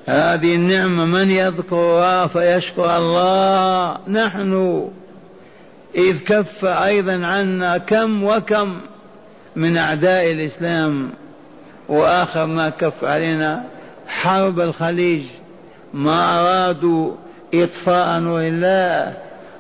هذه 0.07 0.55
النعمة 0.55 1.05
من 1.05 1.31
يذكرها 1.31 2.27
فيشكر 2.27 2.97
الله؟ 2.97 3.99
نحن. 4.09 4.85
إذ 5.95 6.19
كف 6.19 6.65
أيضا 6.65 7.27
عنا 7.27 7.79
كم 7.79 8.25
وكم 8.25 8.81
من 9.57 9.77
أعداء 9.77 10.31
الإسلام. 10.31 11.11
وآخر 11.89 12.47
ما 12.47 12.69
كف 12.69 13.05
علينا 13.05 13.65
حرب 14.09 14.61
الخليج. 14.61 15.23
ما 15.95 16.41
أرادوا 16.41 17.13
إطفاء 17.55 18.21
نور 18.21 18.41
الله. 18.41 19.17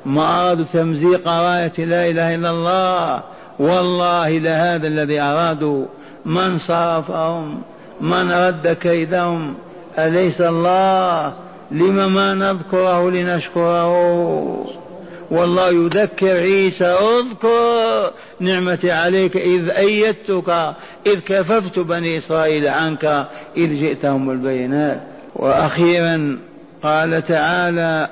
ما 0.07 0.40
أرادوا 0.40 0.64
تمزيق 0.73 1.29
راية 1.29 1.73
لا 1.79 2.09
إله 2.09 2.35
إلا 2.35 2.51
الله. 2.51 3.23
والله 3.59 4.38
لهذا 4.38 4.87
الذي 4.87 5.21
أرادوا 5.21 5.87
من 6.25 6.59
صرفهم 6.59 7.62
من 8.01 8.33
رد 8.33 8.69
كيدهم. 8.69 9.55
أليس 9.99 10.40
الله؟ 10.40 11.33
لم 11.71 12.14
ما 12.14 12.35
نذكره 12.35 13.11
لنشكره؟ 13.11 14.67
والله 15.31 15.69
يذكر 15.71 16.37
عيسى 16.37 16.85
اذكر 16.85 18.11
نعمتي 18.40 18.90
عليك 18.90 19.37
إذ 19.37 19.71
أيدتك 19.71 20.75
إذ 21.07 21.21
كففت 21.27 21.79
بني 21.79 22.19
إسرائيل 22.19 22.69
عنك 22.69 23.27
إذ 23.57 23.81
جئتهم 23.81 24.31
البينات. 24.31 25.01
وأخيرا 25.37 26.38
قال 26.83 27.25
تعالى 27.25 28.09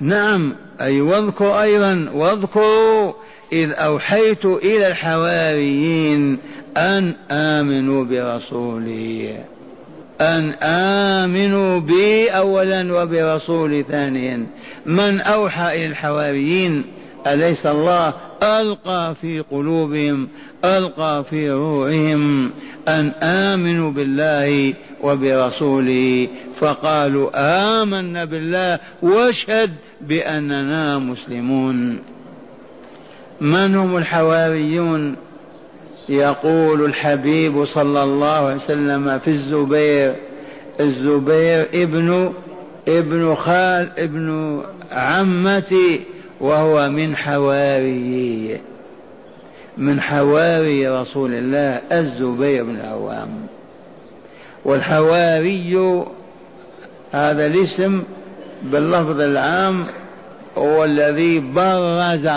نعم 0.00 0.54
أي 0.80 1.00
واذكر 1.00 1.60
أيضا 1.62 2.10
واذكروا 2.14 3.12
إذ 3.52 3.70
أوحيت 3.72 4.44
إلى 4.44 4.88
الحواريين 4.88 6.38
أن 6.76 7.14
آمنوا 7.30 8.04
برسولي. 8.04 9.38
أن 10.20 10.50
آمنوا 10.62 11.80
بي 11.80 12.28
أولا 12.28 13.02
وبرسولي 13.02 13.82
ثانيا. 13.82 14.46
من 14.86 15.20
أوحى 15.20 15.76
إلى 15.76 15.86
الحواريين 15.86 16.84
أليس 17.26 17.66
الله؟ 17.66 18.14
ألقى 18.42 19.14
في 19.20 19.40
قلوبهم 19.40 20.28
ألقى 20.64 21.24
في 21.30 21.50
روعهم 21.50 22.50
أن 22.88 23.08
آمنوا 23.22 23.90
بالله 23.90 24.74
وبرسوله. 25.02 26.28
فقالوا 26.58 27.30
آمنا 27.82 28.24
بالله 28.24 28.78
واشهد 29.02 29.70
بأننا 30.00 30.98
مسلمون. 30.98 31.98
من 33.40 33.76
هم 33.76 33.96
الحواريون؟ 33.96 35.16
يقول 36.08 36.84
الحبيب 36.84 37.64
صلى 37.64 38.04
الله 38.04 38.46
عليه 38.46 38.56
وسلم 38.56 39.18
في 39.18 39.30
الزبير. 39.30 40.16
الزبير 40.80 41.68
ابن 41.74 42.32
ابن 42.88 43.34
خال 43.34 43.90
ابن 43.98 44.60
عمتي 44.92 46.00
وهو 46.40 46.88
من 46.88 47.16
حواري. 47.16 48.60
من 49.78 50.00
حواري 50.00 50.88
رسول 50.88 51.34
الله 51.34 51.80
الزبير 51.92 52.64
بن 52.64 52.76
العوام. 52.76 53.30
والحواري 54.64 56.04
هذا 57.12 57.46
الاسم 57.46 58.02
باللفظ 58.62 59.20
العام 59.20 59.86
هو 60.58 60.84
الذي 60.84 61.40
برز 61.40 62.28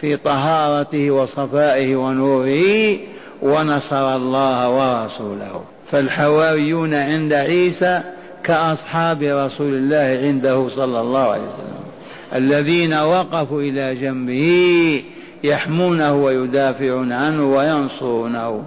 في 0.00 0.16
طهارته 0.16 1.10
وصفائه 1.10 1.96
ونوره 1.96 2.98
ونصر 3.42 4.16
الله 4.16 4.70
ورسوله. 4.70 5.64
فالحواريون 5.92 6.94
عند 6.94 7.32
عيسى 7.32 8.00
كأصحاب 8.44 9.22
رسول 9.22 9.74
الله 9.74 10.26
عنده 10.26 10.68
صلى 10.76 11.00
الله 11.00 11.30
عليه 11.30 11.42
وسلم. 11.42 11.86
الذين 12.34 12.94
وقفوا 12.94 13.60
إلى 13.60 13.94
جنبه 13.94 15.02
يحمونه 15.44 16.14
ويدافعون 16.14 17.12
عنه 17.12 17.56
وينصرونه. 17.56 18.62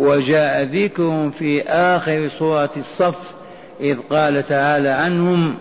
وجاء 0.00 0.62
ذكرهم 0.62 1.30
في 1.30 1.62
آخر 1.62 2.28
سورة 2.28 2.70
الصف 2.76 3.14
إذ 3.80 3.96
قال 4.10 4.48
تعالى 4.48 4.88
عنهم 4.88 5.54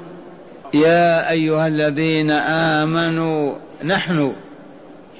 يا 0.73 1.31
أيها 1.31 1.67
الذين 1.67 2.31
آمنوا 2.81 3.53
نحن 3.83 4.33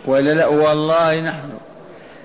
ولا 0.05 0.33
لا 0.33 0.47
والله 0.47 1.19
نحن. 1.19 1.49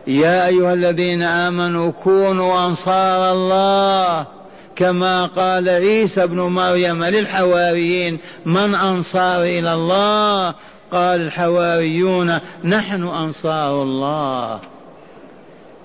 يا 0.06 0.46
أيها 0.46 0.74
الذين 0.74 1.22
آمنوا 1.22 1.90
كونوا 1.90 2.66
أنصار 2.66 3.32
الله 3.32 4.26
كما 4.76 5.26
قال 5.26 5.68
عيسى 5.68 6.22
ابن 6.22 6.40
مريم 6.40 7.04
للحواريين 7.04 8.18
من 8.46 8.74
أنصار 8.74 9.42
إلى 9.42 9.74
الله؟ 9.74 10.54
قال 10.92 11.20
الحواريون 11.20 12.38
نحن 12.64 13.02
أنصار 13.02 13.82
الله. 13.82 14.60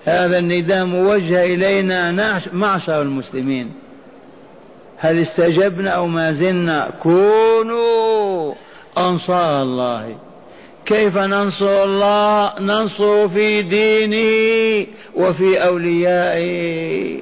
هذا 0.05 0.39
النداء 0.39 0.85
موجه 0.85 1.45
إلينا 1.45 2.11
معشر 2.53 3.01
المسلمين. 3.01 3.73
هل 4.97 5.17
استجبنا 5.17 5.89
أو 5.89 6.07
ما 6.07 6.33
زلنا؟ 6.33 6.89
كونوا 7.03 8.53
أنصار 8.97 9.63
الله. 9.63 10.15
كيف 10.85 11.17
ننصر 11.17 11.83
الله؟ 11.83 12.53
ننصر 12.59 13.29
في 13.29 13.61
دينه 13.61 14.87
وفي 15.15 15.57
أوليائه 15.57 17.21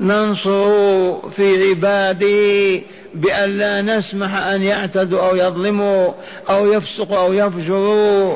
ننصر 0.00 1.30
في 1.30 1.68
عباده 1.68 2.82
بأن 3.14 3.50
لا 3.50 3.82
نسمح 3.82 4.46
أن 4.46 4.62
يعتدوا 4.62 5.20
أو 5.20 5.36
يظلموا 5.36 6.12
أو 6.50 6.72
يفسقوا 6.72 7.18
أو 7.18 7.32
يفجروا 7.32 8.34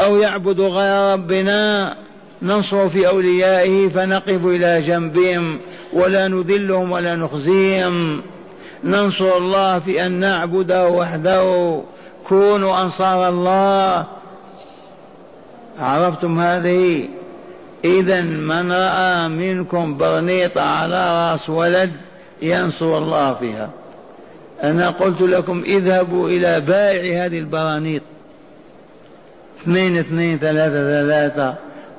أو 0.00 0.16
يعبدوا 0.16 0.68
غير 0.68 1.12
ربنا. 1.12 1.96
ننصر 2.42 2.88
في 2.88 3.08
أوليائه 3.08 3.88
فنقف 3.88 4.44
إلى 4.44 4.82
جنبهم 4.86 5.58
ولا 5.92 6.28
نذلهم 6.28 6.92
ولا 6.92 7.16
نخزيهم. 7.16 8.22
ننصر 8.84 9.36
الله 9.36 9.78
في 9.78 10.06
أن 10.06 10.12
نعبده 10.12 10.88
وحده. 10.88 11.82
كونوا 12.28 12.82
أنصار 12.82 13.28
الله. 13.28 14.06
عرفتم 15.80 16.38
هذه؟ 16.40 17.08
إذا 17.84 18.22
من 18.22 18.72
رأى 18.72 19.28
منكم 19.28 19.96
برنيط 19.96 20.58
على 20.58 21.30
رأس 21.32 21.50
ولد 21.50 21.92
ينصر 22.42 22.98
الله 22.98 23.34
فيها. 23.34 23.70
أنا 24.62 24.88
قلت 24.88 25.20
لكم 25.20 25.62
اذهبوا 25.66 26.28
إلى 26.28 26.60
بائع 26.60 27.24
هذه 27.24 27.38
البرانيط. 27.38 28.02
اثنين 29.62 29.96
اثنين 29.96 30.38
ثلاثة 30.38 31.02
ثلاثة. 31.02 31.54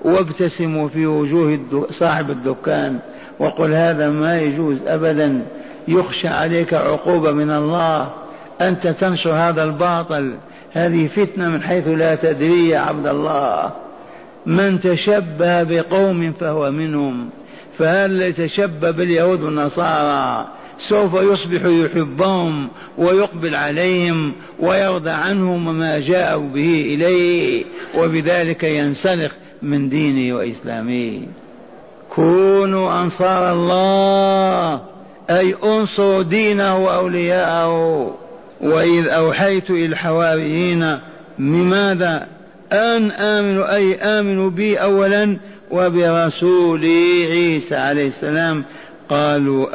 وابتسموا 0.05 0.88
في 0.88 1.05
وجوه 1.05 1.59
صاحب 1.91 2.29
الدكان. 2.29 2.99
وقل 3.39 3.73
هذا 3.73 4.09
ما 4.09 4.39
يجوز 4.39 4.77
أبدا. 4.88 5.41
يخشى 5.88 6.27
عليك 6.27 6.73
عقوبة 6.73 7.31
من 7.31 7.51
الله. 7.51 8.09
أنت 8.67 8.88
تنشر 8.88 9.32
هذا 9.32 9.63
الباطل. 9.63 10.34
هذه 10.71 11.08
فتنة 11.08 11.49
من 11.49 11.63
حيث 11.63 11.88
لا 11.88 12.15
تدري 12.15 12.69
يا 12.69 12.80
عبد 12.80 13.08
الله. 13.08 13.71
من 14.45 14.80
تشبه 14.80 15.63
بقوم 15.63 16.34
فهو 16.39 16.71
منهم. 16.71 17.30
فهل 17.78 18.21
يتشبه 18.21 18.91
باليهود 18.91 19.41
والنصارى؟ 19.41 20.47
سوف 20.89 21.13
يصبح 21.13 21.62
يحبهم 21.65 22.67
ويقبل 22.97 23.56
عليهم 23.56 24.34
ويرضى 24.60 25.10
عنهم 25.10 25.67
وما 25.67 25.99
جاءوا 25.99 26.49
به 26.49 26.82
إليه 26.95 27.65
وبذلك 27.97 28.63
ينسلخ 28.63 29.32
من 29.62 29.89
دينه 29.89 30.36
وإسلامه. 30.36 31.21
كونوا 32.15 33.02
أنصار 33.02 33.54
الله 33.54 34.82
أي 35.30 35.56
انصروا 35.63 36.21
دينه 36.21 36.78
وأولياءه. 36.78 38.15
وإذ 38.63 39.08
أوحيت 39.08 39.69
إلى 39.69 39.86
الحواريين 39.86 40.99
لماذا 41.39 42.28
أن 42.71 43.12
آمنوا 43.12 43.76
أي 43.76 43.95
آمنوا 43.95 44.49
بي 44.49 44.78
أولا 44.78 45.38
وبرسولي 45.71 47.26
عيسى 47.26 47.76
عليه 47.76 48.08
السلام. 48.08 48.63
قالوا 49.10 49.67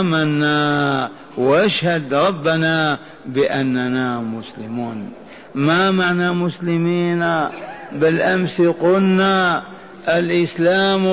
آمنا. 0.00 1.10
واشهد 1.38 2.14
ربنا 2.14 2.98
بأننا 3.26 4.20
مسلمون. 4.20 5.10
ما 5.54 5.90
معنى 5.90 6.30
مسلمين؟ 6.30 7.48
بالأمس 7.92 8.60
قلنا 8.60 9.62
الإسلام 10.08 11.06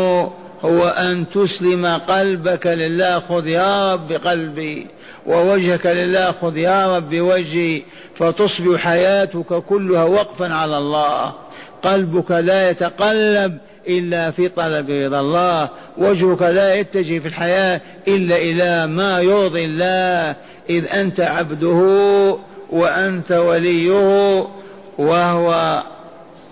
هو 0.61 0.87
أن 0.87 1.25
تسلم 1.33 1.85
قلبك 1.85 2.67
لله. 2.67 3.19
خذ 3.19 3.47
يا 3.47 3.93
رب 3.93 4.07
بقلبي 4.07 4.87
ووجهك 5.25 5.85
لله 5.85 6.31
خذ 6.31 6.57
يا 6.57 6.97
رب 6.97 7.09
بوجهي 7.09 7.81
فتصبح 8.19 8.79
حياتك 8.79 9.63
كلها 9.63 10.03
وقفا 10.03 10.53
على 10.53 10.77
الله. 10.77 11.33
قلبك 11.83 12.31
لا 12.31 12.69
يتقلب 12.69 13.57
إلا 13.87 14.31
في 14.31 14.49
طلب 14.49 14.89
رضا 14.89 15.19
الله. 15.19 15.69
وجهك 15.97 16.41
لا 16.41 16.75
يتجه 16.75 17.19
في 17.19 17.27
الحياة 17.27 17.81
إلا 18.07 18.35
إلى 18.35 18.87
ما 18.87 19.19
يرضي 19.21 19.65
الله. 19.65 20.35
إذ 20.69 20.85
أنت 20.93 21.19
عبده 21.19 22.37
وأنت 22.69 23.31
وليه 23.31 23.91
وهو 24.97 25.83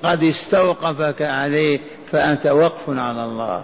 قد 0.03 0.23
استوقفك 0.23 1.21
عليه 1.21 1.79
فأنت 2.11 2.47
وقف 2.47 2.89
على 2.89 3.25
الله. 3.25 3.63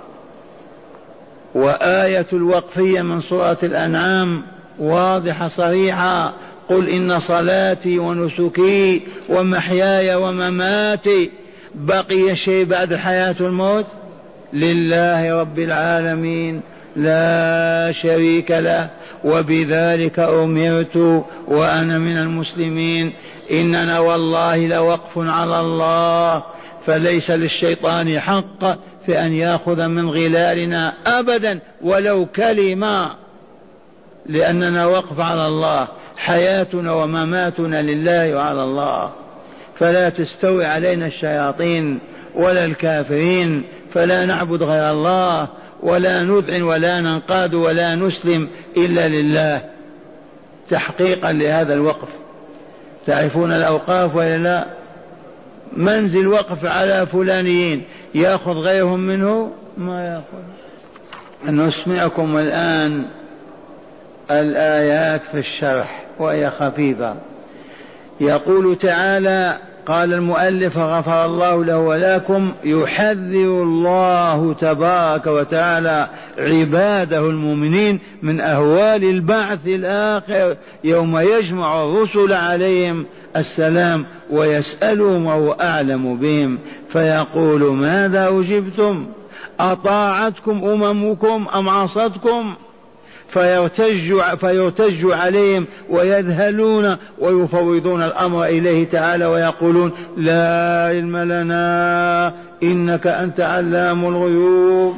وآية 1.56 2.28
الوقفية 2.34 3.02
من 3.02 3.22
سورة 3.22 3.58
الأنعام 3.64 4.44
واضحة 4.80 5.48
صريحة. 5.48 6.34
قل 6.70 6.90
إن 6.90 7.20
صلاتي 7.20 8.00
ونسكي 8.00 9.02
ومحياي 9.30 10.16
ومماتي 10.16 11.32
بقي 11.76 12.36
شيء 12.36 12.66
بعد 12.66 12.94
الحياة 12.94 13.36
الموت؟ 13.40 13.86
لله 14.54 15.42
رب 15.42 15.60
العالمين 15.60 16.62
لا 16.96 17.94
شريك 18.04 18.52
له 18.52 18.90
وبذلك 19.24 20.20
أمرت 20.20 21.24
وأنا 21.48 21.98
من 21.98 22.18
المسلمين. 22.18 23.14
إننا 23.52 24.00
والله 24.00 24.68
لوقف 24.68 25.18
على 25.18 25.60
الله 25.60 26.44
فليس 26.86 27.32
للشيطان 27.32 28.20
حق 28.20 28.78
في 29.06 29.20
أن 29.26 29.34
يأخذ 29.34 29.88
من 29.88 30.10
غلالنا 30.10 30.94
أبدا 31.08 31.60
ولو 31.82 32.26
كلمة. 32.26 33.23
لأننا 34.26 34.86
وقف 34.86 35.20
على 35.20 35.48
الله. 35.48 35.88
حياتنا 36.18 36.94
ومماتنا 36.94 37.82
لله 37.82 38.36
وعلى 38.36 38.64
الله. 38.64 39.12
فلا 39.80 40.10
تستوي 40.10 40.66
علينا 40.66 41.08
الشياطين 41.08 42.00
ولا 42.36 42.66
الكافرين. 42.66 43.64
فلا 43.94 44.26
نعبد 44.26 44.64
غير 44.64 44.92
الله 44.92 45.48
ولا 45.84 46.24
نذعن 46.24 46.62
ولا 46.62 47.02
ننقاد 47.02 47.54
ولا 47.54 47.96
نسلم 47.96 48.50
إلا 48.78 49.08
لله. 49.08 49.62
تحقيقا 50.70 51.32
لهذا 51.32 51.74
الوقف. 51.74 52.08
تعرفون 53.08 53.52
الأوقاف 53.52 54.16
ولا 54.16 54.38
لا؟ 54.38 54.66
منزل 55.78 56.28
وقف 56.28 56.66
على 56.66 57.06
فلانيين. 57.06 57.84
يأخذ 58.16 58.52
غيرهم 58.52 59.00
منه؟ 59.00 59.52
ما 59.78 60.06
يأخذ. 60.06 60.44
نسمعكم 61.52 62.38
الآن. 62.38 63.06
الآيات 64.42 65.22
في 65.32 65.40
الشرح 65.40 66.06
وهي 66.20 66.50
خفيفة. 66.50 67.16
يقول 68.22 68.78
تعالى 68.78 69.58
قال 69.86 70.14
المؤلف 70.14 70.78
غفر 70.78 71.26
الله 71.26 71.66
له 71.66 71.78
ولكم 71.78 72.52
يحذر 72.64 73.64
الله 73.64 74.54
تبارك 74.54 75.28
وتعالى 75.28 76.08
عباده 76.38 77.20
المؤمنين 77.20 78.00
من 78.22 78.42
أهوال 78.42 79.04
البعث 79.04 79.68
الآخر 79.68 80.58
يوم 80.84 81.18
يجمع 81.18 81.82
الرسل 81.84 82.34
عليهم 82.34 83.06
السلام 83.38 84.06
ويسألهم 84.32 85.26
وهو 85.26 85.52
أعلم 85.52 86.16
بهم. 86.18 86.58
فيقول 86.92 87.62
ماذا 87.62 88.30
أجبتم؟ 88.30 89.06
أطاعتكم 89.60 90.64
أممكم 90.64 91.48
أم 91.56 91.70
عصتكم؟ 91.70 92.54
فيرتج 93.34 94.22
فيرتج 94.40 95.12
عليهم 95.12 95.66
ويذهلون 95.90 96.98
ويفوضون 97.20 98.04
الأمر 98.04 98.46
إليه 98.46 98.88
تعالى 98.88 99.26
ويقولون 99.26 99.92
لا 100.18 100.86
علم 100.88 101.18
لنا 101.18 102.34
إنك 102.64 103.08
أنت 103.08 103.40
علام 103.40 104.06
الغيوب. 104.06 104.96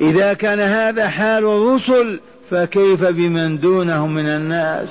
إذا 0.00 0.32
كان 0.32 0.60
هذا 0.60 1.08
حال 1.08 1.44
الرسل 1.44 2.20
فكيف 2.50 3.04
بمن 3.04 3.58
دونهم 3.58 4.14
من 4.14 4.26
الناس؟ 4.26 4.88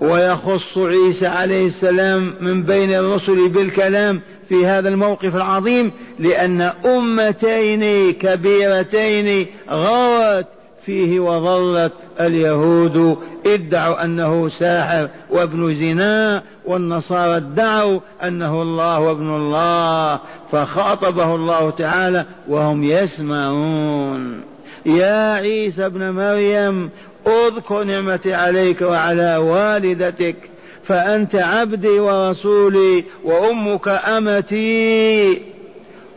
ويخص 0.00 0.78
عيسى 0.78 1.26
عليه 1.26 1.66
السلام 1.66 2.34
من 2.40 2.62
بين 2.62 2.94
الرسل 2.94 3.48
بالكلام 3.48 4.20
في 4.48 4.66
هذا 4.66 4.88
الموقف 4.88 5.36
العظيم 5.36 5.92
لأن 6.18 6.60
أمتين 6.86 8.12
كبيرتين 8.12 9.46
غوت 9.70 10.46
فيه 10.86 11.20
وظلت 11.20 11.92
اليهود 12.20 13.18
ادعوا 13.46 14.04
أنه 14.04 14.48
ساحر 14.48 15.08
وابن 15.30 15.74
زنا 15.74 16.42
والنصارى 16.64 17.36
ادعوا 17.36 18.00
أنه 18.24 18.62
الله 18.62 19.00
وابن 19.00 19.36
الله 19.36 20.20
فخاطبه 20.52 21.34
الله 21.34 21.70
تعالى 21.70 22.26
وهم 22.48 22.84
يسمعون. 22.84 24.40
يا 24.86 25.32
عيسى 25.32 25.86
ابن 25.86 26.10
مريم 26.10 26.90
اذكر 27.26 27.84
نعمتي 27.84 28.34
عليك 28.34 28.82
وعلى 28.82 29.36
والدتك. 29.36 30.47
فأنت 30.88 31.34
عبدي 31.34 32.00
ورسولي 32.00 33.04
وأمك 33.24 33.88
أمتي. 33.88 35.42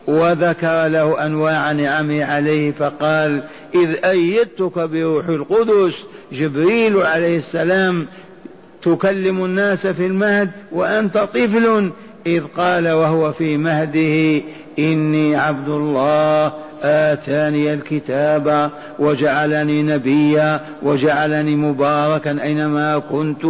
وذكر 0.06 0.86
له 0.86 1.26
أنواع 1.26 1.72
نعمه 1.72 2.24
عليه 2.24 2.72
فقال 2.72 3.42
إذ 3.74 4.04
أيدتك 4.04 4.78
بروح 4.78 5.28
القدس 5.28 5.98
جبريل 6.32 6.96
عليه 6.96 7.38
السلام 7.38 8.06
تكلم 8.82 9.44
الناس 9.44 9.86
في 9.86 10.06
المهد 10.06 10.50
وأنت 10.72 11.18
طفل 11.18 11.90
إذ 12.26 12.42
قال 12.56 12.88
وهو 12.88 13.32
في 13.32 13.56
مهده 13.56 14.42
إني 14.78 15.36
عبد 15.36 15.68
الله 15.68 16.52
آتاني 16.82 17.74
الكتاب 17.74 18.70
وجعلني 18.98 19.82
نبيا 19.82 20.60
وجعلني 20.82 21.56
مباركا 21.56 22.42
أينما 22.42 22.98
كنت 22.98 23.44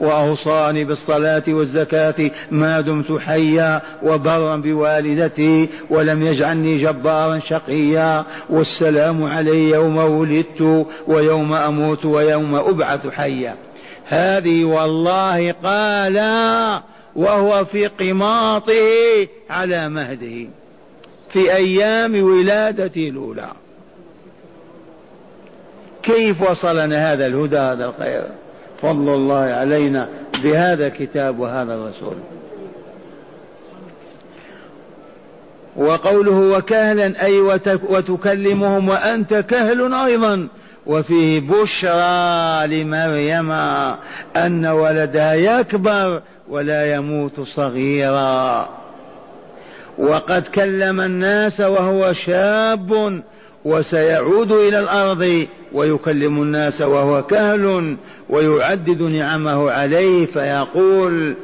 وأوصاني 0.00 0.84
بالصلاة 0.84 1.42
والزكاة 1.48 2.30
ما 2.50 2.80
دمت 2.80 3.18
حيا 3.18 3.82
وبرا 4.02 4.56
بوالدتي 4.56 5.68
ولم 5.90 6.22
يجعلني 6.22 6.78
جبارا 6.78 7.38
شقيا 7.38 8.24
والسلام 8.50 9.24
علي 9.24 9.70
يوم 9.70 9.96
ولدت 9.96 10.86
ويوم 11.06 11.54
أموت 11.54 12.04
ويوم 12.04 12.54
أبعث 12.54 13.06
حيا. 13.06 13.54
هذه 14.08 14.64
والله 14.64 15.52
قال 15.52 16.16
وهو 17.16 17.64
في 17.64 17.86
قماطه 17.86 18.72
على 19.50 19.88
مهده. 19.88 20.48
في 21.36 21.56
أيام 21.56 22.22
ولادته 22.22 23.08
الأولى. 23.08 23.48
كيف 26.02 26.50
وصلنا 26.50 27.12
هذا 27.12 27.26
الهدى 27.26 27.58
هذا 27.58 27.84
الخير؟ 27.84 28.22
فضل 28.82 29.14
الله 29.14 29.36
علينا 29.36 30.08
بهذا 30.42 30.86
الكتاب 30.86 31.38
وهذا 31.38 31.74
الرسول. 31.74 32.14
وقوله 35.76 36.56
وكهلا 36.56 37.24
أي 37.24 37.40
وتكلمهم 37.88 38.88
وأنت 38.88 39.34
كهل 39.34 39.94
أيضا. 39.94 40.48
وفيه 40.86 41.40
بشرى 41.40 42.66
لمريم 42.66 43.50
أن 44.36 44.66
ولدها 44.66 45.34
يكبر 45.34 46.22
ولا 46.48 46.94
يموت 46.94 47.40
صغيرا. 47.40 48.68
وقد 49.98 50.46
كلم 50.46 51.00
الناس 51.00 51.60
وهو 51.60 52.12
شاب 52.12 53.22
وسيعود 53.64 54.52
إلى 54.52 54.78
الأرض 54.78 55.46
ويكلم 55.72 56.42
الناس 56.42 56.80
وهو 56.80 57.22
كهل 57.22 57.96
ويعدد 58.28 59.02
نعمه 59.02 59.70
عليه 59.70 60.26
فيقول 60.26 61.34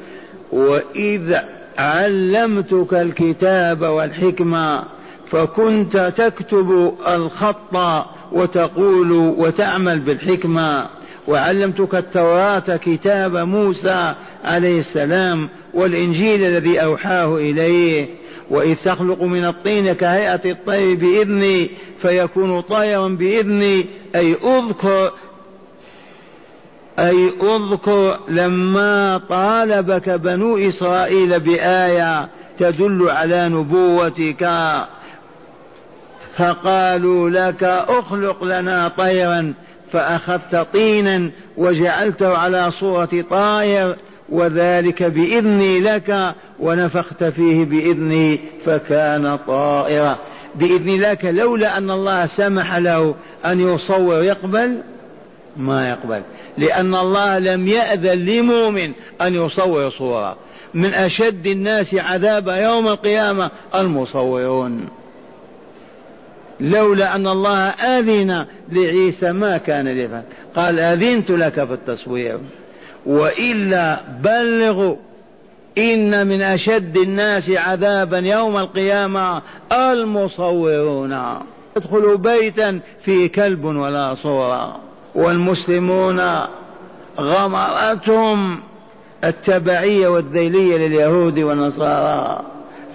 وإذ 0.53 1.37
علمتك 1.79 2.95
الكتاب 2.95 3.83
والحكمة 3.83 4.85
فكنت 5.31 6.13
تكتب 6.17 6.95
الخط 7.09 7.77
وتقول 8.33 9.13
وتعمل 9.13 10.01
بالحكمة 10.01 10.87
وعلمتك 11.29 11.95
التوراة 11.95 12.77
كتاب 12.77 13.37
موسى 13.37 14.15
عليه 14.45 14.79
السلام 14.79 15.49
والإنجيل 15.75 16.45
الذي 16.45 16.79
أوحاه 16.79 17.37
إليه 17.37 18.22
وإذ 18.53 18.77
تخلق 18.85 19.23
من 19.23 19.45
الطين 19.45 19.93
كهيئة 19.93 20.51
الطير 20.51 20.97
بإذني 20.97 21.71
فيكون 22.03 22.61
طيرا 22.61 23.09
بإذني. 23.09 23.87
أي 24.15 24.37
أذكر 24.45 25.13
أي 26.99 27.31
أذكر 27.43 28.19
لما 28.29 29.21
طالبك 29.29 30.09
بنو 30.09 30.57
إسرائيل 30.57 31.41
بآية 31.41 32.29
تدل 32.59 33.11
على 33.11 33.49
نبوتك. 33.49 34.51
فقالوا 36.37 37.31
لك 37.31 37.65
أخلق 37.89 38.45
لنا 38.45 38.89
طيرا 38.89 39.55
فأخذت 39.93 40.67
طينا 40.73 41.31
وجعلته 41.57 42.39
على 42.39 42.71
صورة 42.71 43.25
طائر. 43.31 43.97
وذلك 44.29 45.03
بإذني 45.03 45.81
لك 45.81 46.35
ونفخت 46.61 47.25
فيه 47.25 47.65
بإذني 47.65 48.41
فكان 48.65 49.39
طائرا. 49.47 50.19
بإذن 50.55 51.01
لك 51.01 51.25
لولا 51.25 51.79
أن 51.79 51.91
الله 51.91 52.27
سمح 52.27 52.77
له 52.77 53.15
أن 53.47 53.61
يصور 53.61 54.23
يقبل 54.23 54.83
ما 55.57 55.89
يقبل. 55.89 56.23
لأن 56.59 56.95
الله 56.95 57.39
لم 57.39 57.69
يأذن 57.69 58.19
لمؤمن 58.25 58.93
أن 59.21 59.35
يصور 59.35 59.91
صورة. 59.91 60.37
من 60.75 60.95
أشد 60.95 61.47
الناس 61.47 61.95
عذابا 61.95 62.57
يوم 62.57 62.89
القيامة 62.89 63.51
المصورون. 63.75 64.89
لولا 66.61 67.15
أن 67.15 67.27
الله 67.27 67.69
أذن 67.69 68.47
لعيسى 68.73 69.33
ما 69.33 69.59
كان 69.59 69.89
لفعل. 69.89 70.23
قال 70.57 70.79
أذنت 70.79 71.31
لك 71.31 71.55
في 71.55 71.73
التصوير. 71.73 72.39
وإلا 73.07 74.01
بلغوا 74.23 74.97
إن 75.79 76.27
من 76.27 76.43
أشد 76.43 76.97
الناس 76.97 77.51
عذابا 77.51 78.19
يوم 78.19 78.57
القيامة 78.57 79.43
المصورون. 79.73 81.19
ادخلوا 81.77 82.17
بيتا 82.17 82.81
فيه 83.05 83.33
كلب 83.33 83.65
ولا 83.65 84.15
صورة. 84.15 84.77
والمسلمون 85.15 86.21
غمرتهم 87.21 88.61
التبعية 89.25 90.09
والذيلية 90.09 90.77
لليهود 90.77 91.39
والنصارى 91.39 92.43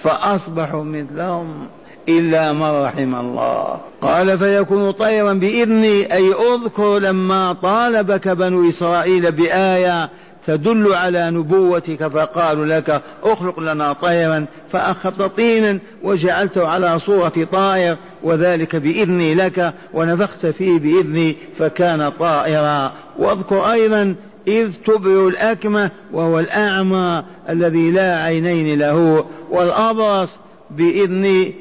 فأصبحوا 0.04 0.84
مثلهم. 0.84 1.68
إلا 2.10 2.54
من 2.54 2.84
رحم 2.84 3.16
الله. 3.16 3.78
قال 4.02 4.38
فيكون 4.38 4.92
طيرا 4.92 5.34
بإذني 5.34 6.14
أي 6.14 6.34
أذكر 6.54 7.00
لما 7.00 7.54
طالبك 7.54 8.28
بنو 8.28 8.70
إسرائيل 8.70 9.32
بآية 9.32 10.10
تدل 10.48 10.94
على 10.94 11.32
نبوتك 11.32 12.08
فقالوا 12.08 12.66
لك 12.66 13.02
اخلق 13.24 13.60
لنا 13.60 13.94
طيرا 13.94 14.46
فأخذت 14.72 15.22
طينا 15.22 15.80
وجعلته 16.04 16.68
على 16.68 17.00
صورة 17.00 17.48
طائر 17.52 17.98
وذلك 18.24 18.76
بإذني 18.76 19.36
لك 19.36 19.74
ونفخت 19.94 20.46
فيه 20.46 20.80
بإذني 20.80 21.36
فكان 21.60 22.10
طائرا. 22.10 22.92
واذكر 23.20 23.72
أيضا 23.72 24.16
إذ 24.48 24.72
تبرئ 24.86 25.28
الأكمة 25.28 25.92
وهو 26.14 26.40
الأعمى 26.40 27.24
الذي 27.50 27.92
لا 27.92 28.24
عينين 28.24 28.80
له 28.80 29.26
والأبرص 29.50 30.40
بإذن 30.72 31.54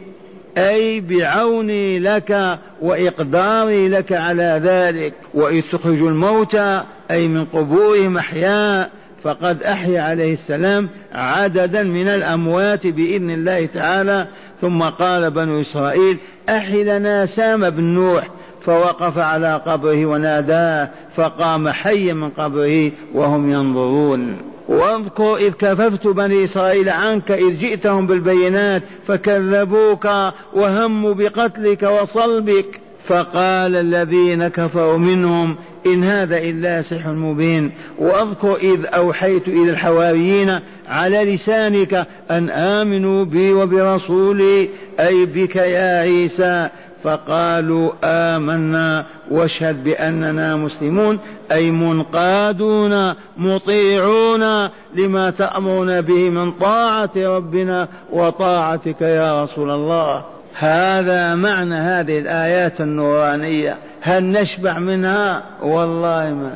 أي 0.57 1.01
بعوني 1.01 1.99
لك 1.99 2.59
وإقداري 2.83 3.89
لك 3.89 4.13
على 4.13 4.61
ذلك 4.65 5.15
وإذ 5.35 5.63
تخرج 5.73 6.03
الموتى 6.03 6.83
أي 7.11 7.29
من 7.29 7.45
قبورهم 7.45 8.19
أحياء 8.19 8.91
فقد 9.23 9.63
أحيا 9.63 10.01
عليه 10.01 10.33
السلام 10.33 10.89
عددا 11.13 11.83
من 11.83 12.09
الأموات 12.09 12.87
بإذن 12.87 13.31
الله 13.31 13.67
تعالى. 13.67 14.27
ثم 14.61 14.83
قال 14.83 15.31
بنو 15.31 15.61
إسرائيل 15.61 16.19
أحي 16.49 16.85
لنا 16.85 17.27
سام 17.27 17.71
بن 17.71 17.85
نوح. 17.85 18.29
فوقف 18.65 19.19
على 19.19 19.63
قبره 19.67 20.07
وناداه 20.07 20.91
فقام 21.17 21.69
حيا 21.69 22.13
من 22.13 22.31
قبره 22.31 22.93
وهم 23.15 23.51
ينظرون. 23.51 24.56
واذكر 24.69 25.37
إذ 25.37 25.53
كففت 25.53 26.07
بني 26.07 26.45
إسرائيل 26.45 26.89
عنك 26.89 27.31
إذ 27.31 27.59
جئتهم 27.59 28.07
بالبينات 28.07 28.83
فكذبوك 29.07 30.09
وهموا 30.55 31.15
بقتلك 31.15 31.83
وصلبك. 31.83 32.81
فقال 33.09 33.77
الذين 33.77 34.49
كفروا 34.49 34.99
منهم 34.99 35.57
إن 35.87 36.05
هذا 36.05 36.39
إلا 36.39 36.83
سحر 36.83 37.13
مبين. 37.13 37.71
واذكر 37.99 38.57
إذ 38.57 38.87
أوحيت 38.87 39.49
إلى 39.49 39.71
الحواريين 39.71 40.59
على 40.89 41.35
لسانك 41.35 42.07
أن 42.31 42.51
آمنوا 42.51 43.25
بي 43.25 43.53
وبرسولي 43.53 44.69
أي 45.01 45.27
بك 45.27 45.57
يا 45.57 46.01
عيسى 46.01 46.69
فقالوا 47.03 47.93
آمنا 48.05 49.05
واشهد 49.31 49.85
بأننا 49.85 50.57
مسلمون 50.57 51.19
أي 51.53 51.71
منقادون 51.71 53.15
مطيعون 53.37 54.69
لما 54.95 55.31
تأمرون 55.31 56.01
به 56.01 56.31
من 56.31 56.53
طاعة 56.53 57.11
ربنا 57.17 57.89
وطاعتك 58.13 59.01
يا 59.01 59.45
رسول 59.45 59.71
الله. 59.71 60.25
هذا 60.59 61.35
معنى 61.35 61.75
هذه 61.75 62.19
الآيات 62.19 62.81
النورانية. 62.81 63.77
هل 64.01 64.25
نشبع 64.25 64.79
منها؟ 64.79 65.43
والله 65.63 66.25
ما. 66.25 66.53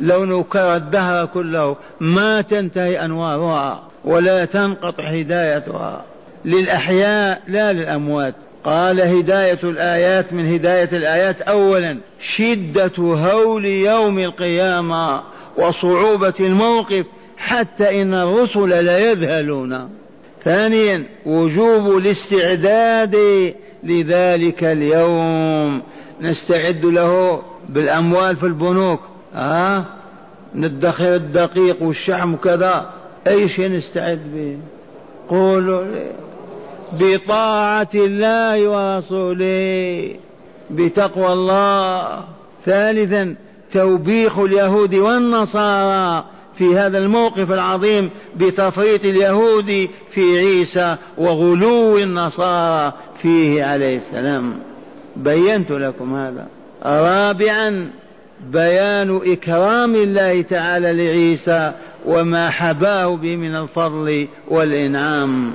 لو 0.00 0.24
نكر 0.24 0.76
الدهر 0.76 1.26
كله 1.26 1.76
ما 2.00 2.40
تنتهي 2.40 3.04
أنوارها 3.04 3.82
ولا 4.04 4.44
تنقطع 4.44 5.04
هدايتها. 5.04 6.04
للأحياء 6.44 7.42
لا 7.48 7.72
للأموات. 7.72 8.34
قال 8.64 9.00
هداية 9.00 9.58
الآيات 9.62 10.32
من 10.32 10.54
هداية 10.54 10.88
الآيات. 10.92 11.40
أولا 11.40 11.98
شدة 12.20 12.92
هول 12.98 13.64
يوم 13.64 14.18
القيامة 14.18 15.22
وصعوبة 15.56 16.34
الموقف 16.40 17.06
حتى 17.36 18.02
إن 18.02 18.14
الرسل 18.14 18.84
ليذهلون 18.84 19.88
ثانيا 20.44 21.04
وجوب 21.26 21.96
الاستعداد 21.96 23.16
لذلك 23.82 24.64
اليوم. 24.64 25.82
نستعد 26.20 26.84
له 26.84 27.42
بالأموال 27.68 28.36
في 28.36 28.46
البنوك. 28.46 29.00
ها 29.34 29.76
آه؟ 29.78 29.84
ندخر 30.54 31.14
الدقيق 31.14 31.82
والشحم 31.82 32.34
وكذا. 32.34 32.90
أي 33.26 33.48
شيء 33.48 33.68
نستعد 33.68 34.20
به؟ 34.34 34.58
قولوا 35.28 35.84
بطاعة 37.00 37.88
الله 37.94 38.68
ورسوله 38.68 40.14
بتقوى 40.70 41.32
الله. 41.32 42.24
ثالثا 42.66 43.34
توبيخ 43.72 44.38
اليهود 44.38 44.94
والنصارى 44.94 46.24
في 46.58 46.76
هذا 46.76 46.98
الموقف 46.98 47.52
العظيم 47.52 48.10
بتفريط 48.36 49.04
اليهود 49.04 49.88
في 50.10 50.38
عيسى 50.38 50.96
وغلو 51.18 51.98
النصارى 51.98 52.92
فيه 53.22 53.64
عليه 53.64 53.96
السلام. 53.96 54.54
بينت 55.16 55.70
لكم 55.70 56.14
هذا. 56.16 56.46
رابعا 56.84 57.90
بيان 58.50 59.20
إكرام 59.26 59.94
الله 59.94 60.42
تعالى 60.42 60.92
لعيسى 60.92 61.72
وما 62.06 62.50
حباه 62.50 63.16
به 63.16 63.36
من 63.36 63.56
الفضل 63.56 64.28
والإنعام. 64.48 65.54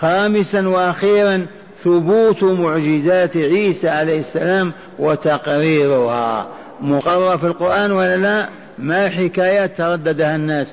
خامسا 0.00 0.68
وأخيرا 0.68 1.46
ثبوت 1.84 2.42
معجزات 2.42 3.36
عيسى 3.36 3.88
عليه 3.88 4.20
السلام 4.20 4.72
وتقريرها. 4.98 6.46
مقرر 6.80 7.38
في 7.38 7.46
القرآن 7.46 7.92
ولا 7.92 8.16
لا؟ 8.16 8.48
ما 8.78 9.08
حكايات 9.08 9.76
ترددها 9.76 10.36
الناس. 10.36 10.66